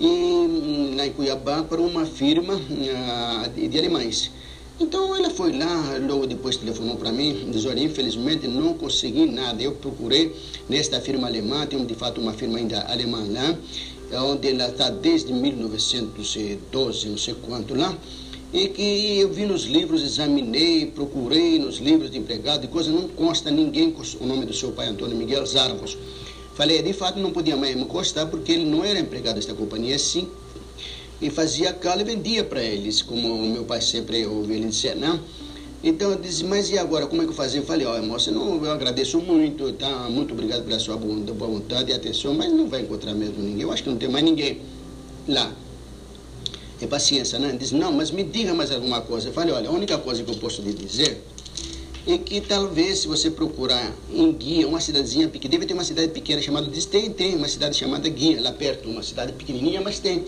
em, 0.00 1.00
em 1.00 1.12
Cuiabá 1.12 1.62
para 1.62 1.80
uma 1.80 2.04
firma 2.04 2.54
uh, 2.54 3.48
de, 3.54 3.68
de 3.68 3.78
alemães. 3.78 4.30
Então 4.78 5.16
ela 5.16 5.30
foi 5.30 5.56
lá, 5.56 5.96
logo 6.06 6.26
depois 6.26 6.56
telefonou 6.58 6.96
para 6.96 7.10
mim, 7.10 7.48
disse, 7.50 7.66
olha, 7.66 7.80
infelizmente 7.80 8.46
não 8.46 8.74
consegui 8.74 9.24
nada. 9.24 9.62
Eu 9.62 9.72
procurei 9.72 10.36
nesta 10.68 11.00
firma 11.00 11.26
alemã, 11.26 11.64
tem 11.66 11.82
de 11.86 11.94
fato 11.94 12.20
uma 12.20 12.34
firma 12.34 12.58
ainda 12.58 12.82
alemã 12.82 13.24
lá, 13.26 13.56
onde 14.24 14.50
ela 14.50 14.68
está 14.68 14.90
desde 14.90 15.32
1912, 15.32 17.08
não 17.08 17.16
sei 17.16 17.34
quanto 17.34 17.74
lá, 17.74 17.96
e 18.52 18.68
que 18.68 19.18
eu 19.18 19.32
vi 19.32 19.44
nos 19.44 19.64
livros, 19.64 20.02
examinei, 20.02 20.86
procurei 20.86 21.58
nos 21.58 21.78
livros 21.78 22.10
de 22.10 22.18
empregado 22.18 22.64
e 22.64 22.68
coisa, 22.68 22.90
não 22.90 23.08
consta 23.08 23.50
ninguém 23.50 23.90
com 23.90 24.02
o 24.20 24.26
nome 24.26 24.46
do 24.46 24.54
seu 24.54 24.72
pai 24.72 24.88
Antônio 24.88 25.16
Miguel 25.16 25.44
Zarvos. 25.46 25.96
Falei, 26.54 26.82
de 26.82 26.92
fato 26.92 27.18
não 27.18 27.30
podia 27.30 27.56
mais 27.56 27.74
me 27.76 27.84
constar 27.84 28.28
porque 28.28 28.52
ele 28.52 28.64
não 28.64 28.84
era 28.84 28.98
empregado 28.98 29.36
desta 29.36 29.52
companhia, 29.52 29.98
sim 29.98 30.28
e 31.20 31.30
fazia 31.30 31.72
calo 31.72 32.02
e 32.02 32.04
vendia 32.04 32.44
para 32.44 32.62
eles, 32.62 33.02
como 33.02 33.34
o 33.34 33.48
meu 33.48 33.64
pai 33.64 33.80
sempre 33.80 34.26
ouviu 34.26 34.56
ele 34.56 34.68
dizer, 34.68 34.96
não. 34.96 35.20
Então 35.82 36.10
eu 36.10 36.18
disse, 36.18 36.44
mas 36.44 36.70
e 36.70 36.78
agora, 36.78 37.06
como 37.06 37.22
é 37.22 37.24
que 37.24 37.30
eu 37.30 37.34
fazia? 37.34 37.60
Eu 37.60 37.64
falei, 37.64 37.86
olha 37.86 38.02
moça, 38.02 38.30
não, 38.30 38.62
eu 38.64 38.70
agradeço 38.70 39.20
muito, 39.20 39.72
tá? 39.74 40.08
Muito 40.10 40.32
obrigado 40.32 40.64
pela 40.64 40.78
sua 40.78 40.96
boa 40.96 41.16
vontade 41.48 41.90
e 41.90 41.94
atenção, 41.94 42.34
mas 42.34 42.52
não 42.52 42.68
vai 42.68 42.82
encontrar 42.82 43.14
mesmo 43.14 43.42
ninguém, 43.42 43.62
eu 43.62 43.72
acho 43.72 43.82
que 43.82 43.90
não 43.90 43.96
tem 43.96 44.08
mais 44.08 44.24
ninguém 44.24 44.60
lá. 45.28 45.52
É 46.80 46.86
paciência, 46.86 47.38
né? 47.38 47.56
Diz, 47.58 47.72
não, 47.72 47.92
mas 47.92 48.10
me 48.10 48.22
diga 48.22 48.52
mais 48.52 48.70
alguma 48.70 49.00
coisa. 49.00 49.28
Eu 49.28 49.32
falei, 49.32 49.54
olha, 49.54 49.68
a 49.68 49.72
única 49.72 49.96
coisa 49.98 50.22
que 50.22 50.30
eu 50.30 50.36
posso 50.36 50.60
lhe 50.60 50.72
dizer 50.72 51.22
é 52.06 52.18
que 52.18 52.40
talvez 52.40 53.00
se 53.00 53.08
você 53.08 53.30
procurar 53.30 53.92
em 54.12 54.30
Guia, 54.32 54.68
uma 54.68 54.80
cidadezinha 54.80 55.26
pequena, 55.28 55.52
deve 55.52 55.66
ter 55.66 55.74
uma 55.74 55.84
cidade 55.84 56.12
pequena 56.12 56.40
chamada, 56.40 56.66
diz, 56.68 56.84
tem, 56.84 57.10
tem 57.10 57.34
uma 57.34 57.48
cidade 57.48 57.76
chamada 57.76 58.08
Guia, 58.08 58.40
lá 58.40 58.52
perto, 58.52 58.88
uma 58.88 59.02
cidade 59.02 59.32
pequenininha, 59.32 59.80
mas 59.80 59.98
tem 59.98 60.24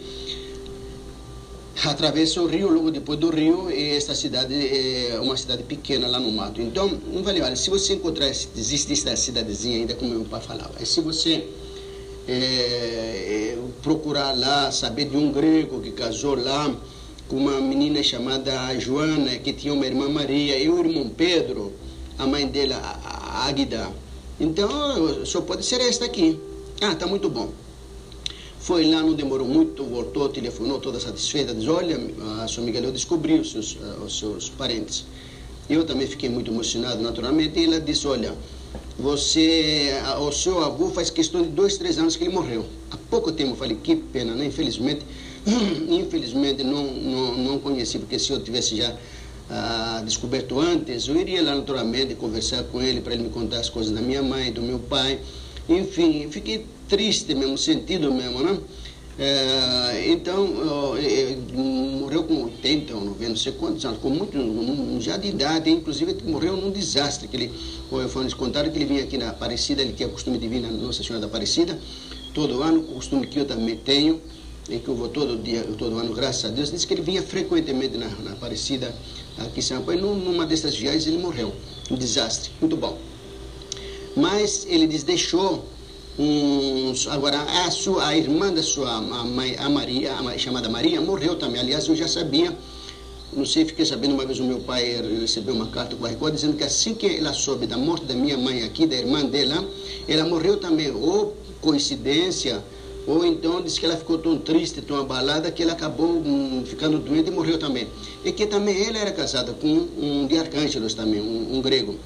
atravessa 1.84 2.40
o 2.42 2.46
rio, 2.46 2.68
logo 2.68 2.90
depois 2.90 3.18
do 3.20 3.30
rio, 3.30 3.70
esta 3.70 4.14
cidade 4.14 4.52
é 4.52 5.20
uma 5.20 5.36
cidade 5.36 5.62
pequena 5.62 6.08
lá 6.08 6.18
no 6.18 6.32
mato. 6.32 6.60
Então, 6.60 6.88
não 7.12 7.22
vale, 7.22 7.40
olha, 7.40 7.54
se 7.54 7.70
você 7.70 7.94
encontrar, 7.94 8.28
existe 8.28 8.92
esta 8.92 9.14
cidadezinha 9.14 9.76
ainda, 9.76 9.94
como 9.94 10.10
meu 10.10 10.24
pai 10.24 10.40
falava, 10.40 10.84
se 10.84 11.00
você 11.00 11.46
é, 12.28 12.32
é, 12.32 13.58
procurar 13.82 14.36
lá, 14.36 14.70
saber 14.70 15.06
de 15.06 15.16
um 15.16 15.32
grego 15.32 15.80
que 15.80 15.92
casou 15.92 16.36
lá 16.36 16.74
com 17.26 17.36
uma 17.36 17.60
menina 17.60 18.02
chamada 18.02 18.78
Joana, 18.78 19.36
que 19.38 19.52
tinha 19.52 19.72
uma 19.72 19.86
irmã 19.86 20.08
Maria, 20.08 20.58
e 20.58 20.68
o 20.68 20.78
irmão 20.78 21.08
Pedro, 21.08 21.72
a 22.18 22.26
mãe 22.26 22.46
dela, 22.46 22.76
a 22.76 23.46
Águida. 23.46 23.88
Então, 24.38 25.24
só 25.24 25.40
pode 25.40 25.64
ser 25.64 25.80
esta 25.80 26.04
aqui. 26.04 26.38
Ah, 26.80 26.94
tá 26.94 27.06
muito 27.06 27.28
bom. 27.28 27.50
Foi 28.60 28.88
lá, 28.88 29.02
não 29.02 29.14
demorou 29.14 29.46
muito, 29.46 29.84
voltou, 29.84 30.28
telefonou 30.28 30.78
toda 30.80 31.00
satisfeita, 31.00 31.54
diz, 31.54 31.68
olha, 31.68 31.98
a 32.42 32.48
sua 32.48 32.62
Miguel, 32.64 32.84
eu 32.84 32.92
descobri 32.92 33.34
os 33.38 33.52
seus, 33.52 33.76
uh, 33.76 34.04
os 34.04 34.18
seus 34.18 34.48
parentes. 34.50 35.06
Eu 35.68 35.84
também 35.84 36.06
fiquei 36.06 36.28
muito 36.28 36.50
emocionado, 36.50 37.02
naturalmente, 37.02 37.58
e 37.58 37.64
ela 37.64 37.80
disse, 37.80 38.06
olha, 38.06 38.34
você, 38.98 39.92
o 40.20 40.32
seu 40.32 40.62
avô 40.62 40.90
faz 40.90 41.08
questão 41.08 41.42
de 41.42 41.48
dois, 41.48 41.76
três 41.76 41.98
anos 41.98 42.16
que 42.16 42.24
ele 42.24 42.32
morreu. 42.32 42.66
Há 42.90 42.96
pouco 43.08 43.30
tempo 43.30 43.52
eu 43.52 43.56
falei, 43.56 43.76
que 43.76 43.94
pena, 43.94 44.34
né? 44.34 44.46
Infelizmente, 44.46 45.06
infelizmente 45.88 46.64
não, 46.64 46.84
não, 46.84 47.38
não 47.38 47.58
conheci, 47.58 47.98
porque 47.98 48.18
se 48.18 48.32
eu 48.32 48.42
tivesse 48.42 48.76
já 48.76 48.96
ah, 49.48 50.02
descoberto 50.04 50.58
antes, 50.58 51.06
eu 51.06 51.16
iria 51.16 51.42
lá 51.42 51.54
naturalmente 51.54 52.14
conversar 52.14 52.64
com 52.64 52.82
ele 52.82 53.00
para 53.00 53.14
ele 53.14 53.22
me 53.22 53.30
contar 53.30 53.58
as 53.58 53.70
coisas 53.70 53.92
da 53.92 54.00
minha 54.00 54.22
mãe, 54.22 54.52
do 54.52 54.62
meu 54.62 54.78
pai. 54.78 55.20
Enfim, 55.68 56.28
fiquei 56.30 56.66
triste 56.88 57.34
mesmo, 57.34 57.56
sentido 57.56 58.12
mesmo, 58.12 58.42
né? 58.42 58.58
É, 59.20 60.10
então, 60.12 60.96
é, 60.96 61.36
morreu 61.52 62.22
com 62.22 62.44
80 62.44 62.94
ou 62.94 63.04
90, 63.04 63.28
não 63.28 63.36
sei 63.36 63.50
quantos 63.50 63.84
anos, 63.84 63.98
com 63.98 64.10
muito, 64.10 64.38
já 65.00 65.16
de 65.16 65.26
idade, 65.26 65.68
inclusive 65.68 66.22
morreu 66.24 66.56
num 66.56 66.70
desastre, 66.70 67.26
que 67.26 67.36
ele, 67.36 67.52
foi 68.10 68.22
nos 68.22 68.34
contaram 68.34 68.70
que 68.70 68.78
ele 68.78 68.84
vinha 68.84 69.02
aqui 69.02 69.18
na 69.18 69.30
Aparecida, 69.30 69.82
ele 69.82 69.92
tinha 69.92 70.08
costume 70.08 70.38
de 70.38 70.46
vir 70.46 70.60
na 70.60 70.70
Nossa 70.70 71.02
Senhora 71.02 71.20
da 71.20 71.26
Aparecida, 71.26 71.76
todo 72.32 72.62
ano, 72.62 72.80
costume 72.84 73.26
que 73.26 73.40
eu 73.40 73.44
também 73.44 73.76
tenho, 73.76 74.22
em 74.70 74.78
que 74.78 74.86
eu 74.86 74.94
vou 74.94 75.08
todo 75.08 75.36
dia, 75.36 75.64
todo 75.76 75.98
ano, 75.98 76.14
graças 76.14 76.44
a 76.44 76.54
Deus, 76.54 76.70
disse 76.70 76.86
que 76.86 76.94
ele 76.94 77.02
vinha 77.02 77.20
frequentemente 77.20 77.96
na, 77.96 78.08
na 78.22 78.32
Aparecida, 78.32 78.94
aqui 79.36 79.58
em 79.58 79.62
São 79.62 79.82
Paulo, 79.82 79.98
e 79.98 80.00
numa 80.00 80.46
dessas 80.46 80.76
viagens 80.76 81.08
ele 81.08 81.18
morreu, 81.18 81.52
um 81.90 81.96
desastre, 81.96 82.52
muito 82.60 82.76
bom. 82.76 82.96
Mas 84.14 84.64
ele 84.68 84.86
diz, 84.86 85.02
deixou 85.02 85.64
uns, 86.18 87.06
agora 87.06 87.40
a 87.40 87.70
sua 87.70 88.08
a 88.08 88.16
irmã 88.16 88.52
da 88.52 88.62
sua 88.62 89.00
mãe, 89.00 89.56
a 89.58 89.68
Maria, 89.68 90.14
a 90.14 90.38
chamada 90.38 90.68
Maria, 90.68 91.00
morreu 91.00 91.36
também. 91.36 91.60
Aliás, 91.60 91.86
eu 91.86 91.94
já 91.94 92.08
sabia, 92.08 92.56
não 93.32 93.46
sei, 93.46 93.64
fiquei 93.64 93.86
sabendo 93.86 94.14
uma 94.14 94.26
vez 94.26 94.40
o 94.40 94.44
meu 94.44 94.58
pai 94.58 95.00
recebeu 95.20 95.54
uma 95.54 95.68
carta 95.68 95.96
a 96.02 96.08
Record 96.08 96.34
dizendo 96.34 96.56
que 96.56 96.64
assim 96.64 96.94
que 96.94 97.06
ela 97.06 97.32
soube 97.32 97.66
da 97.66 97.76
morte 97.76 98.04
da 98.06 98.14
minha 98.14 98.36
mãe 98.36 98.64
aqui, 98.64 98.86
da 98.86 98.96
irmã 98.96 99.24
dela, 99.24 99.64
ela 100.08 100.24
morreu 100.24 100.56
também. 100.56 100.90
Ou 100.90 101.36
coincidência, 101.60 102.64
ou 103.06 103.24
então 103.24 103.62
disse 103.62 103.78
que 103.78 103.86
ela 103.86 103.96
ficou 103.96 104.18
tão 104.18 104.38
triste, 104.38 104.80
tão 104.80 104.96
abalada, 104.98 105.50
que 105.52 105.62
ela 105.62 105.72
acabou 105.72 106.06
hum, 106.06 106.64
ficando 106.66 106.98
doente 106.98 107.28
e 107.28 107.30
morreu 107.30 107.58
também. 107.58 107.86
E 108.24 108.32
que 108.32 108.44
também 108.46 108.86
ela 108.86 108.98
era 108.98 109.12
casada 109.12 109.52
com 109.52 109.68
um 109.68 110.26
de 110.26 110.36
Arcângelos 110.36 110.94
também, 110.94 111.20
um, 111.20 111.56
um 111.56 111.62
grego. 111.62 111.96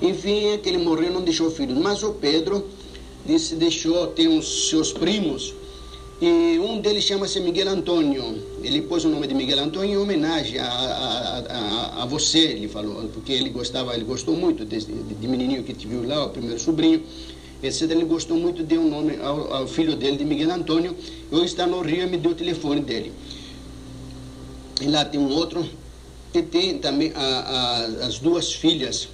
Enfim, 0.00 0.46
é 0.46 0.58
que 0.58 0.68
ele 0.68 0.78
morreu 0.78 1.12
não 1.12 1.20
deixou 1.20 1.50
filhos. 1.50 1.76
Mas 1.76 2.02
o 2.02 2.12
Pedro 2.12 2.64
disse, 3.26 3.54
deixou, 3.54 4.06
tem 4.08 4.26
os 4.28 4.68
seus 4.68 4.92
primos, 4.92 5.54
e 6.20 6.58
um 6.58 6.78
deles 6.82 7.04
chama-se 7.04 7.40
Miguel 7.40 7.70
Antônio. 7.70 8.42
Ele 8.62 8.82
pôs 8.82 9.06
o 9.06 9.08
nome 9.08 9.26
de 9.26 9.34
Miguel 9.34 9.58
Antônio 9.58 9.94
em 9.94 9.96
homenagem 9.96 10.58
a, 10.58 10.66
a, 10.66 11.38
a, 11.38 12.02
a 12.02 12.06
você, 12.06 12.40
ele 12.40 12.68
falou, 12.68 13.08
porque 13.08 13.32
ele 13.32 13.48
gostava, 13.48 13.94
ele 13.94 14.04
gostou 14.04 14.36
muito 14.36 14.66
de, 14.66 14.80
de, 14.80 15.26
menininho 15.26 15.62
que 15.64 15.72
te 15.72 15.86
viu 15.86 16.06
lá, 16.06 16.26
o 16.26 16.28
primeiro 16.28 16.60
sobrinho, 16.60 17.02
etc. 17.62 17.90
Ele 17.90 18.04
gostou 18.04 18.36
muito, 18.36 18.62
deu 18.62 18.82
um 18.82 18.90
nome 18.90 19.16
ao, 19.22 19.54
ao, 19.54 19.66
filho 19.66 19.96
dele, 19.96 20.18
de 20.18 20.26
Miguel 20.26 20.50
Antônio. 20.50 20.94
Hoje 21.32 21.46
está 21.46 21.66
no 21.66 21.80
Rio 21.80 22.02
e 22.02 22.06
me 22.06 22.18
deu 22.18 22.32
o 22.32 22.34
telefone 22.34 22.82
dele. 22.82 23.12
E 24.78 24.88
lá 24.88 25.06
tem 25.06 25.18
um 25.18 25.30
outro, 25.30 25.66
que 26.34 26.42
tem 26.42 26.76
também 26.78 27.14
as 28.02 28.18
duas 28.18 28.52
filhas, 28.52 29.08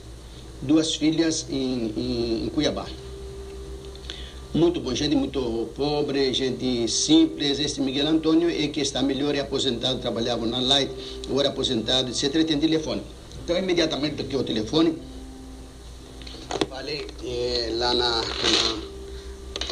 duas 0.61 0.97
filhas 0.97 1.47
em, 1.49 1.93
em, 1.97 2.47
em 2.47 2.49
Cuiabá 2.49 2.87
muito 4.55 4.81
bom, 4.81 4.95
gente 4.95 5.15
muito 5.15 5.69
pobre, 5.77 6.33
gente 6.33 6.89
simples. 6.89 7.59
Este 7.59 7.81
Miguel 7.81 8.09
Antônio 8.09 8.49
é 8.49 8.69
que 8.69 8.81
está 8.81 9.03
melhor, 9.03 9.35
é 9.35 9.41
aposentado, 9.41 9.99
trabalhava 10.01 10.47
na 10.47 10.61
Light, 10.61 10.91
agora 11.29 11.49
aposentado, 11.49 12.11
etc. 12.11 12.45
Tem 12.45 12.59
telefone. 12.59 13.03
Então, 13.45 13.57
imediatamente 13.57 14.17
toquei 14.17 14.39
o 14.39 14.43
telefone, 14.43 14.99
falei 16.69 17.07
eh, 17.25 17.73
lá 17.77 17.95
na, 17.95 18.21
na 18.21 18.97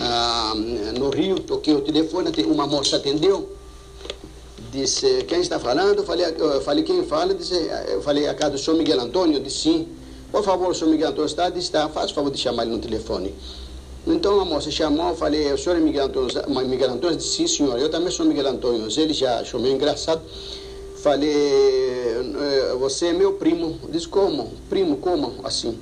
ah, 0.00 0.54
no 0.98 1.10
Rio, 1.10 1.38
toquei 1.40 1.74
o 1.74 1.80
telefone, 1.80 2.30
uma 2.46 2.66
moça 2.66 2.96
atendeu, 2.96 3.56
disse, 4.72 5.24
quem 5.24 5.40
está 5.40 5.58
falando? 5.58 6.04
Falei, 6.04 6.26
eu 6.36 6.60
falei 6.60 6.82
quem 6.82 7.04
fala? 7.04 7.34
Disse, 7.34 7.54
eu 7.88 8.02
falei, 8.02 8.26
a 8.28 8.34
casa 8.34 8.52
do 8.52 8.58
senhor 8.58 8.76
Miguel 8.76 9.00
Antônio? 9.00 9.40
Disse, 9.40 9.58
sim. 9.58 9.88
Por 10.32 10.42
favor, 10.42 10.70
o 10.70 10.74
senhor 10.74 10.90
Miguel 10.90 11.10
Antônio 11.10 11.26
está? 11.26 11.48
Disse, 11.48 11.66
está, 11.66 11.88
faz 11.88 12.10
favor 12.10 12.30
de 12.30 12.38
chamar 12.38 12.64
ele 12.64 12.72
no 12.72 12.78
telefone. 12.80 13.34
Então 14.06 14.38
a 14.38 14.44
moça 14.44 14.70
chamou, 14.70 15.08
eu 15.08 15.16
falei, 15.16 15.50
o 15.52 15.56
senhor 15.56 15.76
é 15.76 15.80
Miguel 15.80 16.06
Antônio? 16.06 16.68
Miguel 16.68 16.90
Antônio 16.90 17.16
disse, 17.16 17.36
sim 17.36 17.46
senhor, 17.46 17.78
eu 17.78 17.88
também 17.88 18.10
sou 18.10 18.26
Miguel 18.26 18.48
Antônio. 18.48 18.86
Ele 18.96 19.14
já 19.14 19.40
achou 19.40 19.58
meio 19.58 19.74
engraçado. 19.74 20.20
Falei, 21.02 21.30
eh, 21.30 22.76
você 22.78 23.06
é 23.06 23.12
meu 23.12 23.34
primo. 23.34 23.78
Disse, 23.90 24.08
como? 24.08 24.52
Primo, 24.68 24.96
como? 24.98 25.34
Assim. 25.42 25.78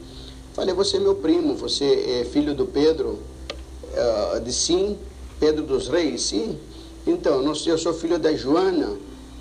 Falei, 0.53 0.75
você 0.75 0.99
é 0.99 1.01
meu 1.01 1.17
primo, 1.17 1.55
você 1.55 2.21
é 2.21 2.25
filho 2.25 2.55
do 2.55 2.67
Pedro? 2.67 3.19
Uh, 3.95 4.41
disse, 4.41 4.67
sim. 4.67 4.99
Pedro 5.41 5.65
dos 5.65 5.89
Reis, 5.89 6.23
sim. 6.23 6.57
Então, 7.05 7.43
não 7.43 7.55
sei, 7.55 7.73
eu 7.73 7.79
sou 7.79 7.93
filho 7.93 8.17
da 8.19 8.33
Joana, 8.33 8.97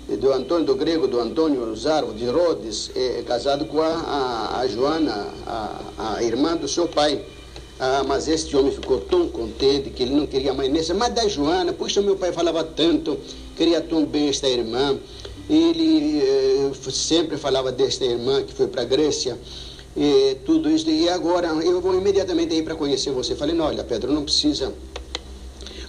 do 0.08 0.32
Antônio, 0.32 0.66
do 0.66 0.74
grego, 0.74 1.06
do 1.06 1.20
Antônio 1.20 1.74
Zarvo, 1.76 2.12
de 2.12 2.26
Rhodes, 2.26 2.90
é, 2.96 3.22
casado 3.24 3.66
com 3.66 3.80
a, 3.80 3.86
a, 3.86 4.60
a 4.60 4.66
Joana, 4.66 5.28
a, 5.46 6.14
a 6.16 6.22
irmã 6.24 6.56
do 6.56 6.66
seu 6.66 6.88
pai. 6.88 7.24
Ah, 7.84 8.04
mas 8.06 8.28
este 8.28 8.56
homem 8.56 8.70
ficou 8.70 9.00
tão 9.00 9.26
contente 9.26 9.90
que 9.90 10.04
ele 10.04 10.14
não 10.14 10.24
queria 10.24 10.54
mais 10.54 10.70
nessa. 10.70 10.94
Mas 10.94 11.12
da 11.12 11.26
Joana, 11.26 11.72
puxa, 11.72 12.00
meu 12.00 12.14
pai 12.14 12.30
falava 12.30 12.62
tanto, 12.62 13.18
queria 13.56 13.80
tão 13.80 14.04
bem 14.04 14.28
esta 14.28 14.48
irmã. 14.48 14.96
Ele 15.50 16.22
eh, 16.22 16.70
sempre 16.92 17.36
falava 17.36 17.72
desta 17.72 18.04
irmã 18.04 18.44
que 18.44 18.54
foi 18.54 18.68
para 18.68 18.82
a 18.82 18.84
Grécia, 18.84 19.36
e 19.96 20.36
tudo 20.44 20.70
isso. 20.70 20.88
E 20.88 21.08
agora 21.08 21.48
eu 21.48 21.80
vou 21.80 21.92
imediatamente 21.92 22.54
ir 22.54 22.62
para 22.62 22.76
conhecer 22.76 23.10
você. 23.10 23.34
Falei, 23.34 23.52
não, 23.52 23.64
olha, 23.64 23.82
Pedro, 23.82 24.12
não 24.12 24.22
precisa. 24.22 24.72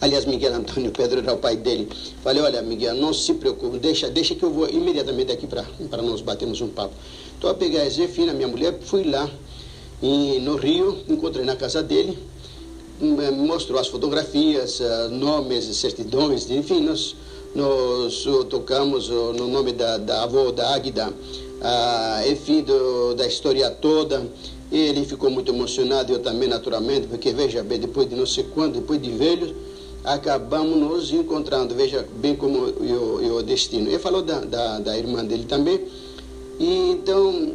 Aliás, 0.02 0.26
Miguel 0.26 0.56
Antônio 0.56 0.90
Pedro 0.90 1.20
era 1.20 1.32
o 1.32 1.38
pai 1.38 1.58
dele. 1.58 1.88
Falei, 2.24 2.42
olha, 2.42 2.60
Miguel, 2.64 2.96
não 2.96 3.14
se 3.14 3.36
preocupe, 3.36 3.78
deixa, 3.78 4.10
deixa 4.10 4.34
que 4.34 4.42
eu 4.42 4.50
vou 4.50 4.68
imediatamente 4.68 5.32
aqui 5.32 5.46
para 5.46 6.02
nós 6.02 6.22
batermos 6.22 6.60
um 6.60 6.70
papo. 6.70 6.96
Então 7.38 7.52
eu 7.52 7.56
peguei 7.56 7.82
a 7.82 7.88
Zefina, 7.88 8.34
minha 8.34 8.48
mulher, 8.48 8.80
fui 8.82 9.04
lá 9.04 9.30
e, 10.04 10.42
no 10.42 10.58
Rio, 10.58 10.98
encontrei 11.08 11.46
na 11.46 11.56
casa 11.56 11.82
dele, 11.82 12.20
me 13.00 13.32
mostrou 13.32 13.80
as 13.80 13.88
fotografias, 13.88 14.82
uh, 14.82 15.10
nomes, 15.10 15.64
certidões, 15.78 16.52
enfim, 16.52 16.82
nós, 16.82 17.16
nós 17.56 18.26
tocamos 18.50 19.08
no 19.08 19.48
nome 19.48 19.72
da, 19.72 19.98
da 19.98 20.24
avó 20.24 20.52
da 20.52 20.76
Águida, 20.76 21.08
uh, 21.10 22.30
enfim, 22.30 22.62
do, 22.64 23.14
da 23.16 23.26
história 23.26 23.70
toda. 23.72 24.28
Ele 24.70 25.06
ficou 25.06 25.30
muito 25.30 25.54
emocionado, 25.54 26.12
eu 26.12 26.20
também, 26.20 26.50
naturalmente, 26.50 27.08
porque 27.08 27.32
veja 27.32 27.64
bem, 27.64 27.80
depois 27.80 28.10
de 28.10 28.16
não 28.16 28.26
sei 28.26 28.44
quanto, 28.44 28.82
depois 28.82 29.02
de 29.02 29.10
velhos, 29.10 29.54
acabamos 30.04 30.78
nos 30.78 31.14
encontrando, 31.14 31.74
veja 31.76 32.06
bem 32.18 32.36
como 32.36 32.60
o 32.60 33.42
destino. 33.42 33.88
Ele 33.88 34.00
falou 34.00 34.22
da, 34.22 34.42
da, 34.42 34.80
da 34.80 34.98
irmã 34.98 35.24
dele 35.24 35.46
também, 35.46 35.80
e 36.60 36.92
então 36.92 37.54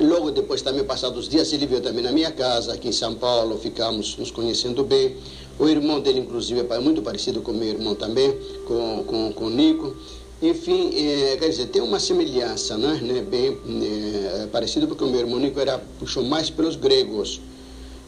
Logo 0.00 0.30
depois, 0.30 0.62
também 0.62 0.82
passados 0.82 1.28
dias, 1.28 1.52
ele 1.52 1.66
veio 1.66 1.82
também 1.82 2.02
na 2.02 2.10
minha 2.10 2.30
casa, 2.32 2.72
aqui 2.72 2.88
em 2.88 2.92
São 2.92 3.14
Paulo, 3.14 3.58
ficamos 3.58 4.16
nos 4.16 4.30
conhecendo 4.30 4.82
bem. 4.82 5.14
O 5.58 5.68
irmão 5.68 6.00
dele, 6.00 6.20
inclusive, 6.20 6.66
é 6.70 6.78
muito 6.78 7.02
parecido 7.02 7.42
com 7.42 7.52
meu 7.52 7.68
irmão 7.68 7.94
também, 7.94 8.34
com, 8.66 9.04
com, 9.04 9.32
com 9.34 9.44
o 9.44 9.50
Nico. 9.50 9.94
Enfim, 10.40 10.90
é, 10.96 11.36
quer 11.36 11.50
dizer, 11.50 11.66
tem 11.66 11.82
uma 11.82 12.00
semelhança, 12.00 12.78
né? 12.78 12.98
né 13.02 13.20
bem 13.20 13.58
é, 13.82 14.46
parecido, 14.46 14.88
porque 14.88 15.04
o 15.04 15.06
meu 15.06 15.20
irmão 15.20 15.38
Nico 15.38 15.60
era, 15.60 15.78
puxou 15.98 16.24
mais 16.24 16.48
pelos 16.48 16.76
gregos, 16.76 17.38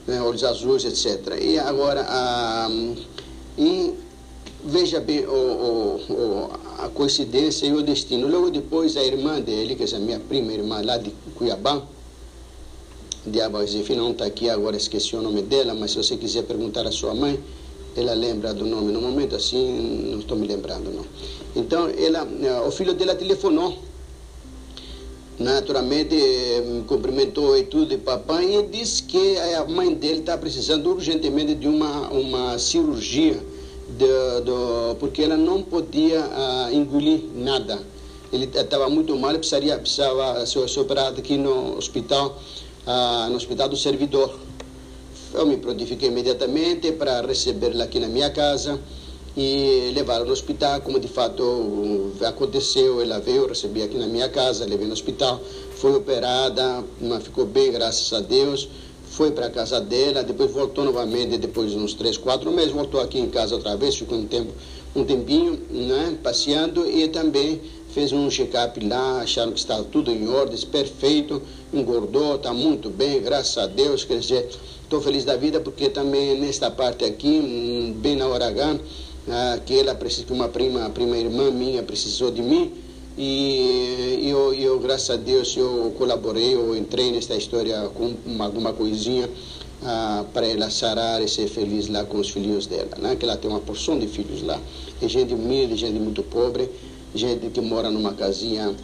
né? 0.06 0.18
olhos 0.22 0.42
azuis, 0.44 0.86
etc. 0.86 1.38
E 1.42 1.58
agora, 1.58 2.06
a, 2.08 2.70
e 3.58 3.92
veja 4.64 5.00
bem 5.00 5.26
o, 5.26 5.30
o, 5.30 6.12
o, 6.12 6.50
a 6.78 6.88
coincidência 6.88 7.66
e 7.66 7.72
o 7.72 7.82
destino. 7.82 8.28
Logo 8.28 8.50
depois, 8.50 8.96
a 8.96 9.02
irmã 9.02 9.40
dele, 9.40 9.74
que 9.74 9.82
é 9.82 9.96
a 9.96 9.98
minha 9.98 10.20
prima 10.20 10.52
irmã 10.52 10.80
lá 10.84 10.96
de 10.96 11.10
Cuiabá, 11.34 11.82
Diabo 13.24 13.62
enfim, 13.62 13.94
não 13.94 14.10
está 14.10 14.24
aqui 14.24 14.50
agora, 14.50 14.76
esqueci 14.76 15.14
o 15.14 15.22
nome 15.22 15.42
dela, 15.42 15.74
mas 15.74 15.92
se 15.92 15.96
você 15.96 16.16
quiser 16.16 16.42
perguntar 16.42 16.86
à 16.88 16.90
sua 16.90 17.14
mãe, 17.14 17.38
ela 17.96 18.14
lembra 18.14 18.52
do 18.52 18.66
nome. 18.66 18.90
No 18.90 19.00
momento 19.00 19.36
assim, 19.36 20.10
não 20.10 20.18
estou 20.18 20.36
me 20.36 20.46
lembrando, 20.46 20.90
não. 20.90 21.04
Então, 21.54 21.88
ela, 21.88 22.26
eh, 22.42 22.60
o 22.66 22.70
filho 22.72 22.94
dela 22.94 23.14
telefonou. 23.14 23.78
Naturalmente, 25.38 26.16
me 26.66 26.82
cumprimentou 26.82 27.56
e 27.56 27.64
tudo, 27.64 27.94
e 27.94 27.98
papai, 27.98 28.56
e 28.56 28.62
disse 28.66 29.04
que 29.04 29.36
a 29.38 29.64
mãe 29.66 29.94
dele 29.94 30.20
está 30.20 30.36
precisando 30.36 30.90
urgentemente 30.90 31.54
de 31.54 31.68
uma, 31.68 32.08
uma 32.10 32.58
cirurgia 32.58 33.40
porque 34.98 35.22
ela 35.22 35.36
não 35.36 35.62
podia 35.62 36.20
uh, 36.20 36.74
engolir 36.74 37.22
nada. 37.34 37.78
Ele 38.32 38.44
estava 38.44 38.88
muito 38.88 39.16
mal, 39.18 39.32
precisaria, 39.34 39.78
precisava 39.78 40.44
ser 40.46 40.80
operado 40.80 41.20
aqui 41.20 41.36
no 41.36 41.76
hospital, 41.76 42.40
uh, 42.86 43.30
no 43.30 43.36
hospital 43.36 43.68
do 43.68 43.76
servidor. 43.76 44.34
Eu 45.34 45.46
me 45.46 45.56
prontifiquei 45.56 46.08
imediatamente 46.08 46.92
para 46.92 47.20
recebê-la 47.22 47.84
aqui 47.84 47.98
na 47.98 48.08
minha 48.08 48.30
casa 48.30 48.78
e 49.36 49.90
levá-la 49.94 50.24
no 50.24 50.32
hospital, 50.32 50.80
como 50.80 51.00
de 51.00 51.08
fato 51.08 52.12
aconteceu. 52.26 53.00
Ela 53.00 53.18
veio, 53.18 53.46
recebi 53.46 53.82
aqui 53.82 53.96
na 53.96 54.06
minha 54.06 54.28
casa, 54.28 54.64
levei 54.64 54.86
no 54.86 54.92
hospital, 54.92 55.40
foi 55.76 55.94
operada, 55.94 56.84
ficou 57.22 57.46
bem, 57.46 57.72
graças 57.72 58.12
a 58.12 58.20
Deus 58.20 58.68
foi 59.12 59.30
para 59.30 59.46
a 59.46 59.50
casa 59.50 59.78
dela, 59.78 60.22
depois 60.22 60.50
voltou 60.50 60.84
novamente, 60.84 61.36
depois 61.36 61.70
de 61.70 61.76
uns 61.76 61.92
três, 61.92 62.16
quatro 62.16 62.50
meses, 62.50 62.72
voltou 62.72 62.98
aqui 62.98 63.18
em 63.18 63.28
casa 63.28 63.54
outra 63.54 63.76
vez, 63.76 63.94
ficou 63.94 64.16
um 64.16 64.26
tempo, 64.26 64.50
um 64.96 65.04
tempinho, 65.04 65.60
né, 65.70 66.16
passeando 66.22 66.88
e 66.90 67.06
também 67.08 67.60
fez 67.90 68.10
um 68.10 68.30
check-up 68.30 68.80
lá, 68.86 69.20
acharam 69.20 69.52
que 69.52 69.58
estava 69.58 69.84
tudo 69.84 70.10
em 70.10 70.26
ordem, 70.28 70.58
perfeito, 70.66 71.42
engordou, 71.74 72.36
está 72.36 72.54
muito 72.54 72.88
bem, 72.88 73.20
graças 73.20 73.58
a 73.58 73.66
Deus, 73.66 74.02
quer 74.02 74.18
dizer, 74.18 74.48
estou 74.82 74.98
feliz 74.98 75.26
da 75.26 75.36
vida 75.36 75.60
porque 75.60 75.90
também 75.90 76.40
nesta 76.40 76.70
parte 76.70 77.04
aqui, 77.04 77.28
hum, 77.28 77.94
bem 77.98 78.16
na 78.16 78.26
hora 78.26 78.46
H, 78.46 78.80
ah, 79.28 79.60
que 79.66 79.78
ela 79.78 79.94
precisa, 79.94 80.24
que 80.24 80.32
uma 80.32 80.48
prima, 80.48 80.88
prima 80.88 81.18
irmã 81.18 81.50
minha 81.50 81.82
precisou 81.82 82.30
de 82.30 82.40
mim, 82.40 82.72
e 83.18 84.28
eu, 84.28 84.54
eu, 84.54 84.78
graças 84.80 85.10
a 85.10 85.16
Deus, 85.16 85.54
eu 85.56 85.94
colaborei, 85.98 86.54
eu 86.54 86.74
entrei 86.76 87.12
nesta 87.12 87.34
história 87.34 87.90
com 87.94 88.14
uma, 88.24 88.46
alguma 88.46 88.72
coisinha 88.72 89.28
ah, 89.82 90.24
para 90.32 90.46
ela 90.46 90.70
sarar 90.70 91.22
e 91.22 91.28
ser 91.28 91.48
feliz 91.48 91.88
lá 91.88 92.04
com 92.04 92.18
os 92.18 92.30
filhos 92.30 92.66
dela, 92.66 92.96
né? 92.98 93.16
que 93.16 93.24
ela 93.24 93.36
tem 93.36 93.50
uma 93.50 93.60
porção 93.60 93.98
de 93.98 94.06
filhos 94.06 94.42
lá. 94.42 94.58
É 95.00 95.08
gente 95.08 95.34
humilde, 95.34 95.76
gente 95.76 95.98
muito 95.98 96.22
pobre, 96.22 96.70
gente 97.14 97.48
que 97.50 97.60
mora 97.60 97.90
numa 97.90 98.14
casinha, 98.14 98.74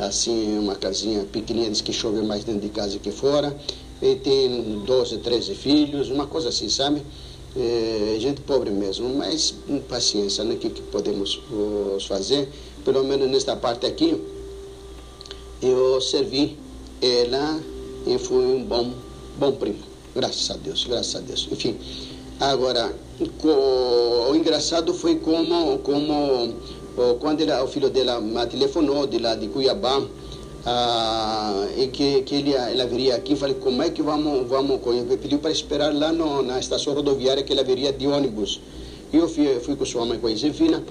assim, 0.00 0.58
uma 0.58 0.74
casinha 0.74 1.24
pequenininha, 1.24 1.70
diz 1.70 1.80
que 1.80 1.92
chove 1.92 2.22
mais 2.22 2.44
dentro 2.44 2.62
de 2.62 2.68
casa 2.68 2.98
que 2.98 3.10
fora, 3.10 3.54
e 4.00 4.14
tem 4.16 4.80
12, 4.86 5.18
13 5.18 5.54
filhos, 5.54 6.08
uma 6.08 6.26
coisa 6.26 6.48
assim, 6.48 6.68
sabe? 6.68 7.02
É, 7.56 8.16
gente 8.18 8.40
pobre 8.40 8.70
mesmo, 8.70 9.08
mas 9.14 9.54
paciência, 9.88 10.42
né? 10.42 10.54
O 10.54 10.58
que, 10.58 10.70
que 10.70 10.82
podemos 10.82 11.36
uh, 11.50 11.98
fazer? 12.00 12.48
Pelo 12.84 13.02
menos 13.04 13.28
nesta 13.30 13.56
parte 13.56 13.86
aqui, 13.86 14.20
eu 15.62 16.00
servi 16.00 16.56
ela 17.00 17.60
e 18.06 18.18
fui 18.18 18.44
um 18.44 18.62
bom, 18.64 18.92
bom 19.38 19.52
primo. 19.52 19.78
Graças 20.14 20.50
a 20.50 20.54
Deus, 20.56 20.84
graças 20.84 21.16
a 21.16 21.20
Deus. 21.20 21.48
Enfim, 21.50 21.76
agora, 22.38 22.94
o, 23.20 24.34
engraçado 24.34 24.94
foi 24.94 25.16
como, 25.16 25.78
como 25.78 26.54
quando 27.20 27.40
ela, 27.40 27.64
o 27.64 27.68
filho 27.68 27.90
dela 27.90 28.20
me 28.20 28.46
telefonou 28.46 29.06
de 29.06 29.18
lá 29.18 29.34
de 29.34 29.48
Cuiabá, 29.48 30.02
ah, 30.66 31.66
e 31.76 31.88
que, 31.88 32.22
que 32.22 32.36
ele, 32.36 32.54
ela 32.54 32.86
viria 32.86 33.16
aqui, 33.16 33.36
falei, 33.36 33.54
como 33.56 33.82
é 33.82 33.90
que 33.90 34.02
vamos, 34.02 34.48
vamos, 34.48 34.80
pediu 35.20 35.38
para 35.38 35.50
esperar 35.50 35.94
lá 35.94 36.12
no, 36.12 36.42
na 36.42 36.58
estação 36.58 36.94
rodoviária 36.94 37.42
que 37.42 37.52
ela 37.52 37.62
viria 37.62 37.92
de 37.92 38.06
ônibus. 38.06 38.60
E 39.12 39.16
eu 39.16 39.28
fui, 39.28 39.60
fui 39.60 39.76
com 39.76 39.84
sua 39.84 40.06
mãe, 40.06 40.18
com 40.18 40.26
a 40.26 40.30
Josefina, 40.30 40.82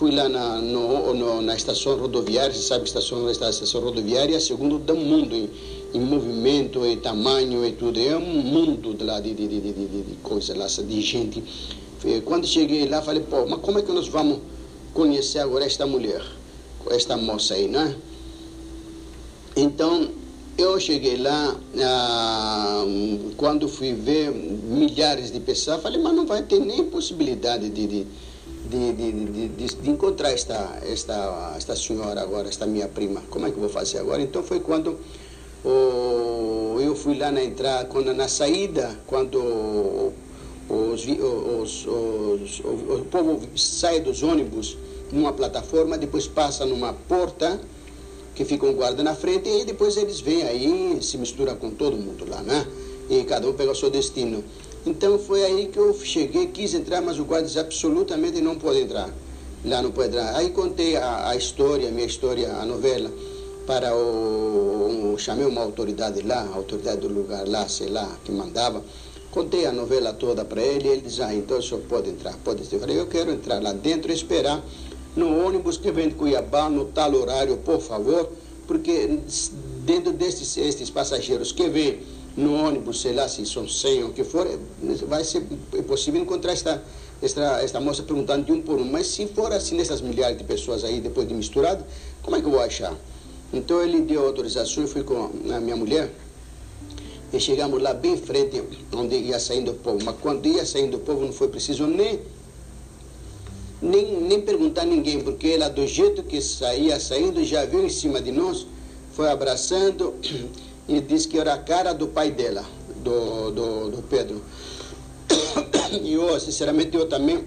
fui 0.00 0.12
lá 0.12 0.30
na, 0.30 0.56
no, 0.62 1.12
no, 1.12 1.42
na 1.42 1.54
estação 1.54 1.94
rodoviária, 1.94 2.54
você 2.54 2.62
sabe 2.62 2.86
estação, 2.86 3.26
a 3.26 3.30
estação 3.30 3.82
rodoviária 3.82 4.32
é 4.32 4.38
a 4.38 4.40
segunda 4.40 4.78
do 4.78 4.96
mundo 4.96 5.36
em, 5.36 5.50
em, 5.92 6.00
movimento 6.00 6.86
e 6.86 6.96
tamanho 6.96 7.66
e 7.66 7.72
tudo. 7.72 8.00
É 8.00 8.16
um 8.16 8.40
mundo 8.40 8.94
de, 8.94 9.04
lá 9.04 9.20
de, 9.20 9.34
de, 9.34 9.46
de, 9.46 9.60
de, 9.60 9.72
de 9.72 10.14
coisa 10.22 10.56
lá, 10.56 10.66
de 10.68 11.00
gente. 11.02 11.44
Quando 12.24 12.46
cheguei 12.46 12.88
lá, 12.88 13.02
falei, 13.02 13.22
pô, 13.22 13.44
mas 13.46 13.60
como 13.60 13.78
é 13.78 13.82
que 13.82 13.92
nós 13.92 14.08
vamos 14.08 14.38
conhecer 14.94 15.40
agora 15.40 15.66
esta 15.66 15.86
mulher, 15.86 16.24
esta 16.88 17.18
moça 17.18 17.52
aí, 17.52 17.68
né? 17.68 17.94
Então, 19.54 20.08
eu 20.56 20.80
cheguei 20.80 21.18
lá, 21.18 21.60
ah, 21.78 22.84
quando 23.36 23.68
fui 23.68 23.92
ver 23.92 24.30
milhares 24.30 25.30
de 25.30 25.40
pessoas, 25.40 25.82
falei, 25.82 26.00
mas 26.00 26.14
não 26.14 26.24
vai 26.24 26.42
ter 26.42 26.58
nem 26.58 26.86
possibilidade 26.86 27.68
de, 27.68 27.86
de 27.86 28.06
de, 28.70 28.92
de, 28.92 29.48
de, 29.48 29.74
de, 29.74 29.90
encontrar 29.90 30.30
esta, 30.30 30.78
esta, 30.86 31.54
esta 31.56 31.74
senhora 31.74 32.22
agora, 32.22 32.48
esta 32.48 32.66
minha 32.66 32.86
prima. 32.86 33.20
Como 33.28 33.46
é 33.46 33.50
que 33.50 33.56
eu 33.56 33.60
vou 33.60 33.68
fazer 33.68 33.98
agora? 33.98 34.22
Então 34.22 34.42
foi 34.42 34.60
quando 34.60 34.98
eu 36.80 36.94
fui 36.94 37.18
lá 37.18 37.30
na 37.30 37.42
entrada, 37.42 37.84
quando, 37.86 38.14
na 38.14 38.28
saída, 38.28 38.98
quando 39.06 40.12
os, 40.68 41.04
os, 41.06 41.86
os, 41.86 42.60
o 42.60 43.06
povo 43.10 43.40
sai 43.56 44.00
dos 44.00 44.22
ônibus 44.22 44.78
numa 45.12 45.32
plataforma, 45.32 45.98
depois 45.98 46.26
passa 46.26 46.64
numa 46.64 46.92
porta 46.92 47.60
que 48.34 48.44
fica 48.44 48.64
um 48.64 48.72
guarda 48.72 49.02
na 49.02 49.14
frente 49.14 49.48
e 49.48 49.64
depois 49.64 49.96
eles 49.96 50.20
vêm 50.20 50.44
aí, 50.44 50.98
se 51.02 51.18
misturam 51.18 51.56
com 51.56 51.70
todo 51.70 51.96
mundo 51.96 52.24
lá, 52.28 52.40
né? 52.42 52.66
E 53.10 53.24
cada 53.24 53.48
um 53.48 53.52
pega 53.52 53.72
o 53.72 53.74
seu 53.74 53.90
destino. 53.90 54.44
Então 54.86 55.18
foi 55.18 55.44
aí 55.44 55.66
que 55.66 55.78
eu 55.78 55.94
cheguei, 55.94 56.46
quis 56.46 56.72
entrar, 56.72 57.02
mas 57.02 57.18
o 57.18 57.24
guarda 57.24 57.46
disse 57.46 57.58
absolutamente 57.58 58.40
não 58.40 58.56
pode 58.56 58.80
entrar. 58.80 59.10
Lá 59.64 59.82
não 59.82 59.90
pode 59.90 60.08
entrar. 60.08 60.34
Aí 60.36 60.50
contei 60.50 60.96
a, 60.96 61.28
a 61.28 61.36
história, 61.36 61.88
a 61.88 61.90
minha 61.90 62.06
história, 62.06 62.50
a 62.54 62.64
novela, 62.64 63.10
para 63.66 63.94
o, 63.94 65.12
o, 65.12 65.18
Chamei 65.18 65.44
uma 65.44 65.60
autoridade 65.60 66.22
lá, 66.22 66.40
a 66.40 66.56
autoridade 66.56 67.02
do 67.02 67.08
lugar 67.08 67.46
lá, 67.46 67.68
sei 67.68 67.88
lá, 67.88 68.16
que 68.24 68.32
mandava. 68.32 68.82
Contei 69.30 69.66
a 69.66 69.72
novela 69.72 70.12
toda 70.14 70.44
para 70.44 70.62
ele 70.62 70.88
ele 70.88 71.02
disse, 71.02 71.22
ah, 71.22 71.32
então 71.34 71.58
o 71.58 71.62
senhor 71.62 71.82
pode 71.82 72.08
entrar, 72.08 72.34
pode 72.42 72.62
entrar. 72.62 72.76
Eu 72.76 72.80
falei, 72.80 72.98
eu 72.98 73.06
quero 73.06 73.30
entrar 73.30 73.62
lá 73.62 73.72
dentro 73.72 74.10
e 74.10 74.14
esperar 74.14 74.64
no 75.14 75.46
ônibus 75.46 75.76
que 75.76 75.90
vem 75.92 76.08
de 76.08 76.14
Cuiabá, 76.14 76.70
no 76.70 76.86
tal 76.86 77.14
horário, 77.14 77.58
por 77.58 77.80
favor, 77.80 78.30
porque 78.66 79.18
dentro 79.84 80.12
destes 80.12 80.56
estes 80.56 80.88
passageiros 80.88 81.52
que 81.52 81.68
vê 81.68 81.98
no 82.36 82.54
ônibus, 82.54 83.00
sei 83.00 83.12
lá 83.12 83.28
se 83.28 83.44
são 83.44 83.68
100 83.68 84.04
ou 84.04 84.10
o 84.10 84.12
que 84.12 84.24
for, 84.24 84.46
vai 85.08 85.24
ser 85.24 85.42
possível 85.86 86.20
encontrar 86.20 86.52
esta, 86.52 86.82
esta, 87.22 87.62
esta 87.62 87.80
moça 87.80 88.02
perguntando 88.02 88.44
de 88.44 88.52
um 88.52 88.62
por 88.62 88.78
um. 88.78 88.84
Mas 88.84 89.08
se 89.08 89.26
for 89.26 89.52
assim, 89.52 89.76
nessas 89.76 90.00
milhares 90.00 90.38
de 90.38 90.44
pessoas 90.44 90.84
aí, 90.84 91.00
depois 91.00 91.26
de 91.26 91.34
misturado, 91.34 91.84
como 92.22 92.36
é 92.36 92.40
que 92.40 92.46
eu 92.46 92.50
vou 92.50 92.60
achar? 92.60 92.94
Então 93.52 93.82
ele 93.82 94.00
deu 94.02 94.24
autorização, 94.26 94.84
eu 94.84 94.88
fui 94.88 95.02
com 95.02 95.30
a 95.52 95.60
minha 95.60 95.76
mulher, 95.76 96.12
e 97.32 97.38
chegamos 97.38 97.80
lá 97.80 97.94
bem 97.94 98.16
frente 98.16 98.62
onde 98.92 99.16
ia 99.16 99.38
saindo 99.38 99.72
o 99.72 99.74
povo. 99.74 99.98
Mas 100.04 100.16
quando 100.20 100.46
ia 100.46 100.66
saindo 100.66 100.96
o 100.96 101.00
povo, 101.00 101.24
não 101.24 101.32
foi 101.32 101.48
preciso 101.48 101.86
nem, 101.86 102.20
nem, 103.80 104.20
nem 104.20 104.40
perguntar 104.40 104.82
a 104.82 104.84
ninguém, 104.84 105.20
porque 105.20 105.48
ela, 105.48 105.68
do 105.68 105.86
jeito 105.86 106.22
que 106.22 106.40
saía 106.40 106.98
saindo, 106.98 107.44
já 107.44 107.64
veio 107.64 107.86
em 107.86 107.88
cima 107.88 108.20
de 108.20 108.32
nós, 108.32 108.66
foi 109.12 109.28
abraçando 109.28 110.14
e 110.90 111.00
disse 111.00 111.28
que 111.28 111.38
era 111.38 111.54
a 111.54 111.58
cara 111.58 111.92
do 111.92 112.08
pai 112.08 112.32
dela, 112.32 112.64
do, 112.96 113.52
do, 113.52 113.90
do 113.90 114.02
Pedro. 114.02 114.42
E 116.02 116.12
eu, 116.12 116.38
sinceramente, 116.38 116.96
eu 116.96 117.08
também, 117.08 117.44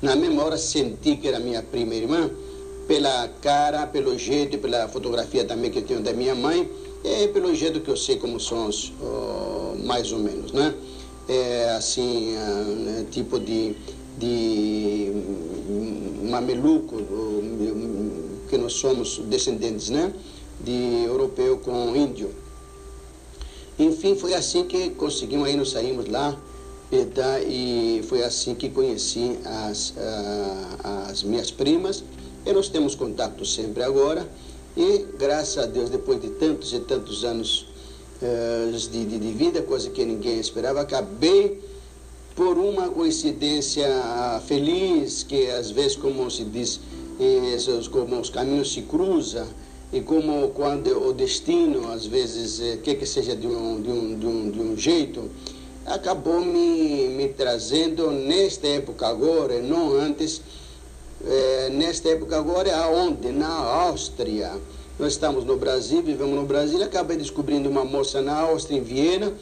na 0.00 0.16
mesma 0.16 0.42
hora, 0.42 0.56
senti 0.56 1.16
que 1.16 1.28
era 1.28 1.38
minha 1.38 1.62
prima 1.62 1.94
irmã, 1.94 2.30
pela 2.88 3.28
cara, 3.42 3.86
pelo 3.86 4.18
jeito, 4.18 4.56
pela 4.56 4.88
fotografia 4.88 5.44
também 5.44 5.70
que 5.70 5.80
eu 5.80 5.82
tenho 5.82 6.00
da 6.00 6.14
minha 6.14 6.34
mãe, 6.34 6.66
e 7.04 7.28
pelo 7.28 7.54
jeito 7.54 7.80
que 7.80 7.90
eu 7.90 7.96
sei 7.96 8.16
como 8.16 8.40
são 8.40 8.68
os, 8.68 8.90
oh, 9.02 9.76
mais 9.84 10.12
ou 10.12 10.18
menos, 10.18 10.52
né? 10.52 10.74
É 11.28 11.74
assim, 11.76 12.34
uh, 12.36 13.04
tipo 13.10 13.38
de, 13.38 13.76
de 14.18 15.12
mameluco, 16.24 16.96
que 18.48 18.56
nós 18.56 18.72
somos 18.72 19.18
descendentes, 19.28 19.90
né? 19.90 20.10
De 20.64 21.04
europeu 21.06 21.58
com 21.58 21.94
índio. 21.96 22.30
Enfim, 23.78 24.14
foi 24.14 24.34
assim 24.34 24.64
que 24.64 24.90
conseguimos, 24.90 25.48
aí 25.48 25.56
nós 25.56 25.70
saímos 25.70 26.06
lá, 26.06 26.38
e, 27.48 28.02
foi 28.08 28.22
assim 28.22 28.54
que 28.54 28.68
conheci 28.68 29.38
as, 29.44 29.94
as 31.08 31.22
minhas 31.22 31.50
primas, 31.50 32.04
e 32.44 32.52
nós 32.52 32.68
temos 32.68 32.94
contato 32.94 33.44
sempre 33.46 33.82
agora, 33.82 34.28
e 34.76 35.06
graças 35.18 35.58
a 35.58 35.66
Deus, 35.66 35.88
depois 35.88 36.20
de 36.20 36.30
tantos 36.30 36.72
e 36.72 36.80
tantos 36.80 37.24
anos 37.24 37.66
uh, 38.20 38.72
de, 38.72 39.04
de, 39.04 39.18
de, 39.18 39.32
vida, 39.32 39.62
coisa 39.62 39.88
que 39.90 40.04
ninguém 40.04 40.38
esperava, 40.38 40.80
acabei 40.80 41.60
por 42.36 42.56
uma 42.58 42.88
coincidência 42.88 43.88
feliz, 44.46 45.22
que 45.22 45.50
às 45.50 45.70
vezes, 45.70 45.96
como 45.96 46.30
se 46.30 46.44
diz, 46.44 46.80
como 47.90 48.18
os 48.18 48.30
caminhos 48.30 48.72
se 48.72 48.82
cruzam, 48.82 49.46
e 49.92 50.00
como 50.00 50.50
quando 50.50 51.08
o 51.08 51.12
destino, 51.12 51.90
às 51.92 52.06
vezes, 52.06 52.60
eh, 52.60 52.78
quer 52.82 52.94
que 52.94 53.04
seja 53.04 53.34
de 53.34 53.46
um, 53.46 53.80
de 53.80 53.90
um, 53.90 54.18
de 54.18 54.26
um, 54.26 54.50
de 54.50 54.60
um 54.60 54.76
jeito, 54.76 55.28
acabou 55.84 56.40
me, 56.40 57.08
me 57.08 57.28
trazendo 57.28 58.10
nesta 58.10 58.68
época 58.68 59.08
agora, 59.08 59.54
e 59.54 59.62
não 59.62 59.92
antes, 59.92 60.40
é, 61.26 61.70
nesta 61.70 62.08
época 62.08 62.36
agora, 62.38 62.74
aonde? 62.76 63.32
Na 63.32 63.48
Áustria. 63.48 64.52
Nós 64.98 65.12
estamos 65.12 65.44
no 65.44 65.56
Brasil, 65.56 66.02
vivemos 66.02 66.34
no 66.34 66.44
Brasil, 66.44 66.82
acabei 66.82 67.16
descobrindo 67.16 67.68
uma 67.68 67.84
moça 67.84 68.20
na 68.20 68.38
Áustria, 68.38 68.78
em 68.78 68.82
Viena, 68.82 69.32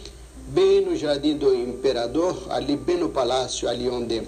bem 0.48 0.80
no 0.80 0.96
Jardim 0.96 1.36
do 1.36 1.54
Imperador, 1.54 2.46
ali 2.48 2.76
bem 2.76 2.96
no 2.96 3.08
palácio, 3.08 3.68
ali 3.68 3.88
onde 3.88 4.22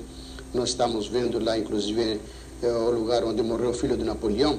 nós 0.53 0.71
estamos 0.71 1.07
vendo 1.07 1.43
lá, 1.43 1.57
inclusive, 1.57 2.21
é 2.63 2.67
o 2.67 2.91
lugar 2.91 3.25
onde 3.25 3.43
morreu 3.43 3.71
o 3.71 3.75
filho 3.75 3.97
de 3.97 4.05
Napoleão. 4.05 4.59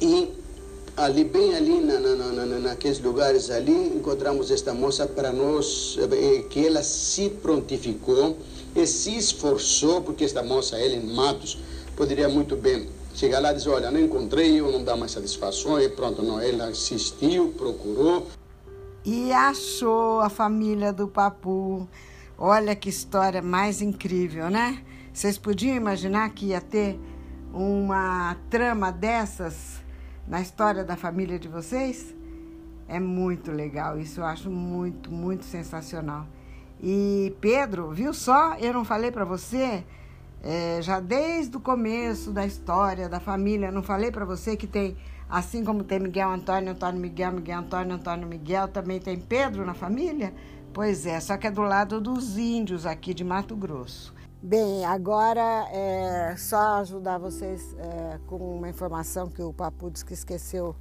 E 0.00 0.32
ali, 0.96 1.24
bem 1.24 1.54
ali, 1.54 1.80
na, 1.80 2.00
na, 2.00 2.14
na, 2.14 2.58
naqueles 2.58 3.00
lugares 3.00 3.50
ali, 3.50 3.96
encontramos 3.96 4.50
esta 4.50 4.72
moça 4.72 5.06
para 5.06 5.32
nós, 5.32 5.98
eh, 5.98 6.44
que 6.48 6.66
ela 6.66 6.82
se 6.82 7.28
prontificou 7.28 8.36
e 8.74 8.86
se 8.86 9.16
esforçou, 9.16 10.02
porque 10.02 10.24
esta 10.24 10.42
moça, 10.42 10.80
Ellen 10.80 11.14
Matos, 11.14 11.58
poderia 11.96 12.28
muito 12.28 12.56
bem 12.56 12.88
chegar 13.14 13.40
lá 13.40 13.52
e 13.52 13.56
dizer, 13.56 13.70
olha, 13.70 13.90
não 13.90 14.00
encontrei, 14.00 14.58
eu 14.60 14.70
não 14.70 14.82
dá 14.82 14.96
mais 14.96 15.12
satisfação, 15.12 15.80
e 15.80 15.88
pronto, 15.88 16.22
não, 16.22 16.40
ela 16.40 16.66
assistiu, 16.68 17.52
procurou. 17.56 18.26
E 19.04 19.32
achou 19.32 20.20
a 20.20 20.28
família 20.28 20.92
do 20.92 21.08
Papu. 21.08 21.88
Olha 22.38 22.74
que 22.74 22.88
história 22.88 23.42
mais 23.42 23.82
incrível, 23.82 24.48
né? 24.48 24.82
Vocês 25.12 25.36
podiam 25.36 25.76
imaginar 25.76 26.30
que 26.30 26.46
ia 26.46 26.60
ter 26.60 26.98
uma 27.52 28.36
trama 28.48 28.90
dessas 28.90 29.80
na 30.30 30.40
história 30.40 30.84
da 30.84 30.96
família 30.96 31.40
de 31.40 31.48
vocês? 31.48 32.14
É 32.86 33.00
muito 33.00 33.50
legal, 33.50 33.98
isso 33.98 34.20
eu 34.20 34.24
acho 34.24 34.48
muito, 34.48 35.10
muito 35.10 35.44
sensacional. 35.44 36.24
E 36.80 37.34
Pedro, 37.40 37.90
viu 37.90 38.14
só? 38.14 38.54
Eu 38.54 38.72
não 38.72 38.84
falei 38.84 39.10
para 39.10 39.24
você, 39.24 39.84
é, 40.40 40.80
já 40.82 41.00
desde 41.00 41.56
o 41.56 41.60
começo 41.60 42.30
da 42.30 42.46
história 42.46 43.08
da 43.08 43.18
família, 43.18 43.72
não 43.72 43.82
falei 43.82 44.12
para 44.12 44.24
você 44.24 44.56
que 44.56 44.68
tem, 44.68 44.96
assim 45.28 45.64
como 45.64 45.82
tem 45.82 45.98
Miguel 45.98 46.30
Antônio, 46.30 46.70
Antônio 46.70 47.00
Miguel, 47.00 47.32
Miguel 47.32 47.58
Antônio, 47.58 47.96
Antônio 47.96 48.28
Miguel, 48.28 48.68
também 48.68 49.00
tem 49.00 49.18
Pedro 49.18 49.66
na 49.66 49.74
família? 49.74 50.32
Pois 50.72 51.06
é, 51.06 51.18
só 51.18 51.36
que 51.36 51.48
é 51.48 51.50
do 51.50 51.62
lado 51.62 52.00
dos 52.00 52.38
índios 52.38 52.86
aqui 52.86 53.12
de 53.12 53.24
Mato 53.24 53.56
Grosso. 53.56 54.14
Bem, 54.42 54.86
agora 54.86 55.68
é 55.70 56.34
só 56.38 56.80
ajudar 56.80 57.18
vocês 57.18 57.74
é, 57.74 58.18
com 58.26 58.56
uma 58.56 58.70
informação 58.70 59.28
que 59.28 59.42
o 59.42 59.52
Papu 59.52 59.90
disse 59.90 60.02
que 60.02 60.14
esqueceu 60.14 60.74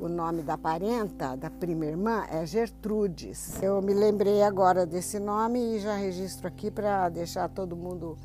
o 0.00 0.08
nome 0.08 0.42
da 0.42 0.58
parenta, 0.58 1.36
da 1.36 1.48
prima 1.48 1.86
irmã, 1.86 2.26
é 2.28 2.44
Gertrudes. 2.44 3.62
Eu 3.62 3.80
me 3.80 3.94
lembrei 3.94 4.42
agora 4.42 4.84
desse 4.84 5.20
nome 5.20 5.76
e 5.76 5.78
já 5.78 5.94
registro 5.94 6.48
aqui 6.48 6.68
para 6.68 7.08
deixar 7.08 7.48
todo 7.48 7.76
mundo 7.76 8.18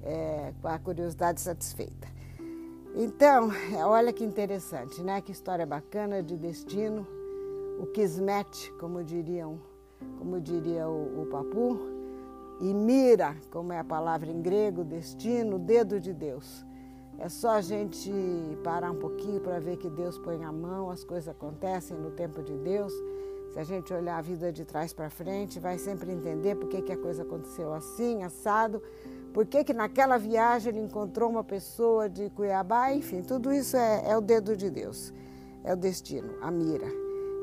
é, 0.00 0.54
com 0.62 0.68
a 0.68 0.78
curiosidade 0.78 1.40
satisfeita. 1.40 2.06
Então, 2.94 3.50
olha 3.84 4.12
que 4.12 4.22
interessante, 4.22 5.02
né? 5.02 5.20
Que 5.20 5.32
história 5.32 5.66
bacana 5.66 6.22
de 6.22 6.36
destino. 6.36 7.04
O 7.80 7.86
Kismet, 7.86 8.72
como 8.78 9.02
diriam, 9.02 9.58
como 10.18 10.40
diria 10.40 10.88
o, 10.88 11.22
o 11.22 11.26
Papu, 11.26 11.99
e 12.60 12.74
mira, 12.74 13.34
como 13.50 13.72
é 13.72 13.78
a 13.78 13.84
palavra 13.84 14.30
em 14.30 14.42
grego, 14.42 14.84
destino, 14.84 15.58
dedo 15.58 15.98
de 15.98 16.12
Deus. 16.12 16.64
É 17.18 17.28
só 17.28 17.50
a 17.50 17.60
gente 17.60 18.12
parar 18.62 18.90
um 18.90 18.98
pouquinho 18.98 19.40
para 19.40 19.58
ver 19.58 19.78
que 19.78 19.88
Deus 19.88 20.18
põe 20.18 20.44
a 20.44 20.52
mão, 20.52 20.90
as 20.90 21.02
coisas 21.02 21.28
acontecem 21.28 21.96
no 21.96 22.10
tempo 22.10 22.42
de 22.42 22.56
Deus. 22.56 22.92
Se 23.52 23.58
a 23.58 23.64
gente 23.64 23.92
olhar 23.92 24.18
a 24.18 24.22
vida 24.22 24.52
de 24.52 24.64
trás 24.64 24.92
para 24.92 25.10
frente, 25.10 25.58
vai 25.58 25.78
sempre 25.78 26.12
entender 26.12 26.54
por 26.54 26.68
que, 26.68 26.82
que 26.82 26.92
a 26.92 26.96
coisa 26.96 27.22
aconteceu 27.22 27.74
assim, 27.74 28.22
assado, 28.22 28.82
por 29.34 29.44
que, 29.44 29.64
que 29.64 29.72
naquela 29.72 30.18
viagem 30.18 30.72
ele 30.72 30.84
encontrou 30.84 31.28
uma 31.28 31.42
pessoa 31.42 32.08
de 32.08 32.30
Cuiabá, 32.30 32.92
enfim, 32.92 33.22
tudo 33.22 33.52
isso 33.52 33.76
é, 33.76 34.10
é 34.10 34.16
o 34.16 34.20
dedo 34.20 34.56
de 34.56 34.70
Deus, 34.70 35.12
é 35.64 35.72
o 35.72 35.76
destino, 35.76 36.34
a 36.40 36.50
mira. 36.50 36.86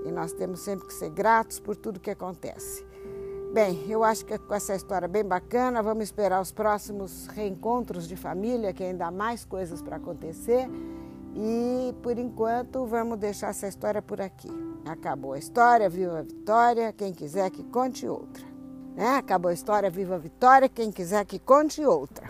E 0.06 0.12
nós 0.12 0.32
temos 0.32 0.62
sempre 0.62 0.88
que 0.88 0.94
ser 0.94 1.10
gratos 1.10 1.60
por 1.60 1.76
tudo 1.76 2.00
que 2.00 2.10
acontece. 2.10 2.87
Bem, 3.58 3.90
eu 3.90 4.04
acho 4.04 4.24
que 4.24 4.38
com 4.38 4.54
essa 4.54 4.76
história 4.76 5.08
bem 5.08 5.26
bacana, 5.26 5.82
vamos 5.82 6.04
esperar 6.04 6.40
os 6.40 6.52
próximos 6.52 7.26
reencontros 7.26 8.08
de 8.08 8.16
família, 8.16 8.72
que 8.72 8.84
ainda 8.84 9.08
há 9.08 9.12
mais 9.12 9.44
coisas 9.44 9.82
para 9.82 9.96
acontecer. 9.96 10.70
E 11.36 11.92
por 12.04 12.20
enquanto 12.20 12.86
vamos 12.86 13.18
deixar 13.18 13.50
essa 13.50 13.68
história 13.68 14.00
por 14.00 14.22
aqui. 14.22 14.52
Acabou 14.86 15.34
a 15.34 15.40
história, 15.40 15.90
viva 15.90 16.20
a 16.20 16.22
vitória, 16.22 16.94
quem 16.94 17.12
quiser 17.12 17.50
que 17.50 17.64
conte 17.64 18.08
outra. 18.08 18.46
Né? 18.96 19.16
Acabou 19.16 19.50
a 19.50 19.54
história, 19.56 19.90
viva 19.90 20.14
a 20.14 20.20
vitória, 20.20 20.70
quem 20.70 20.92
quiser 20.92 21.26
que 21.26 21.40
conte 21.40 21.84
outra. 21.84 22.30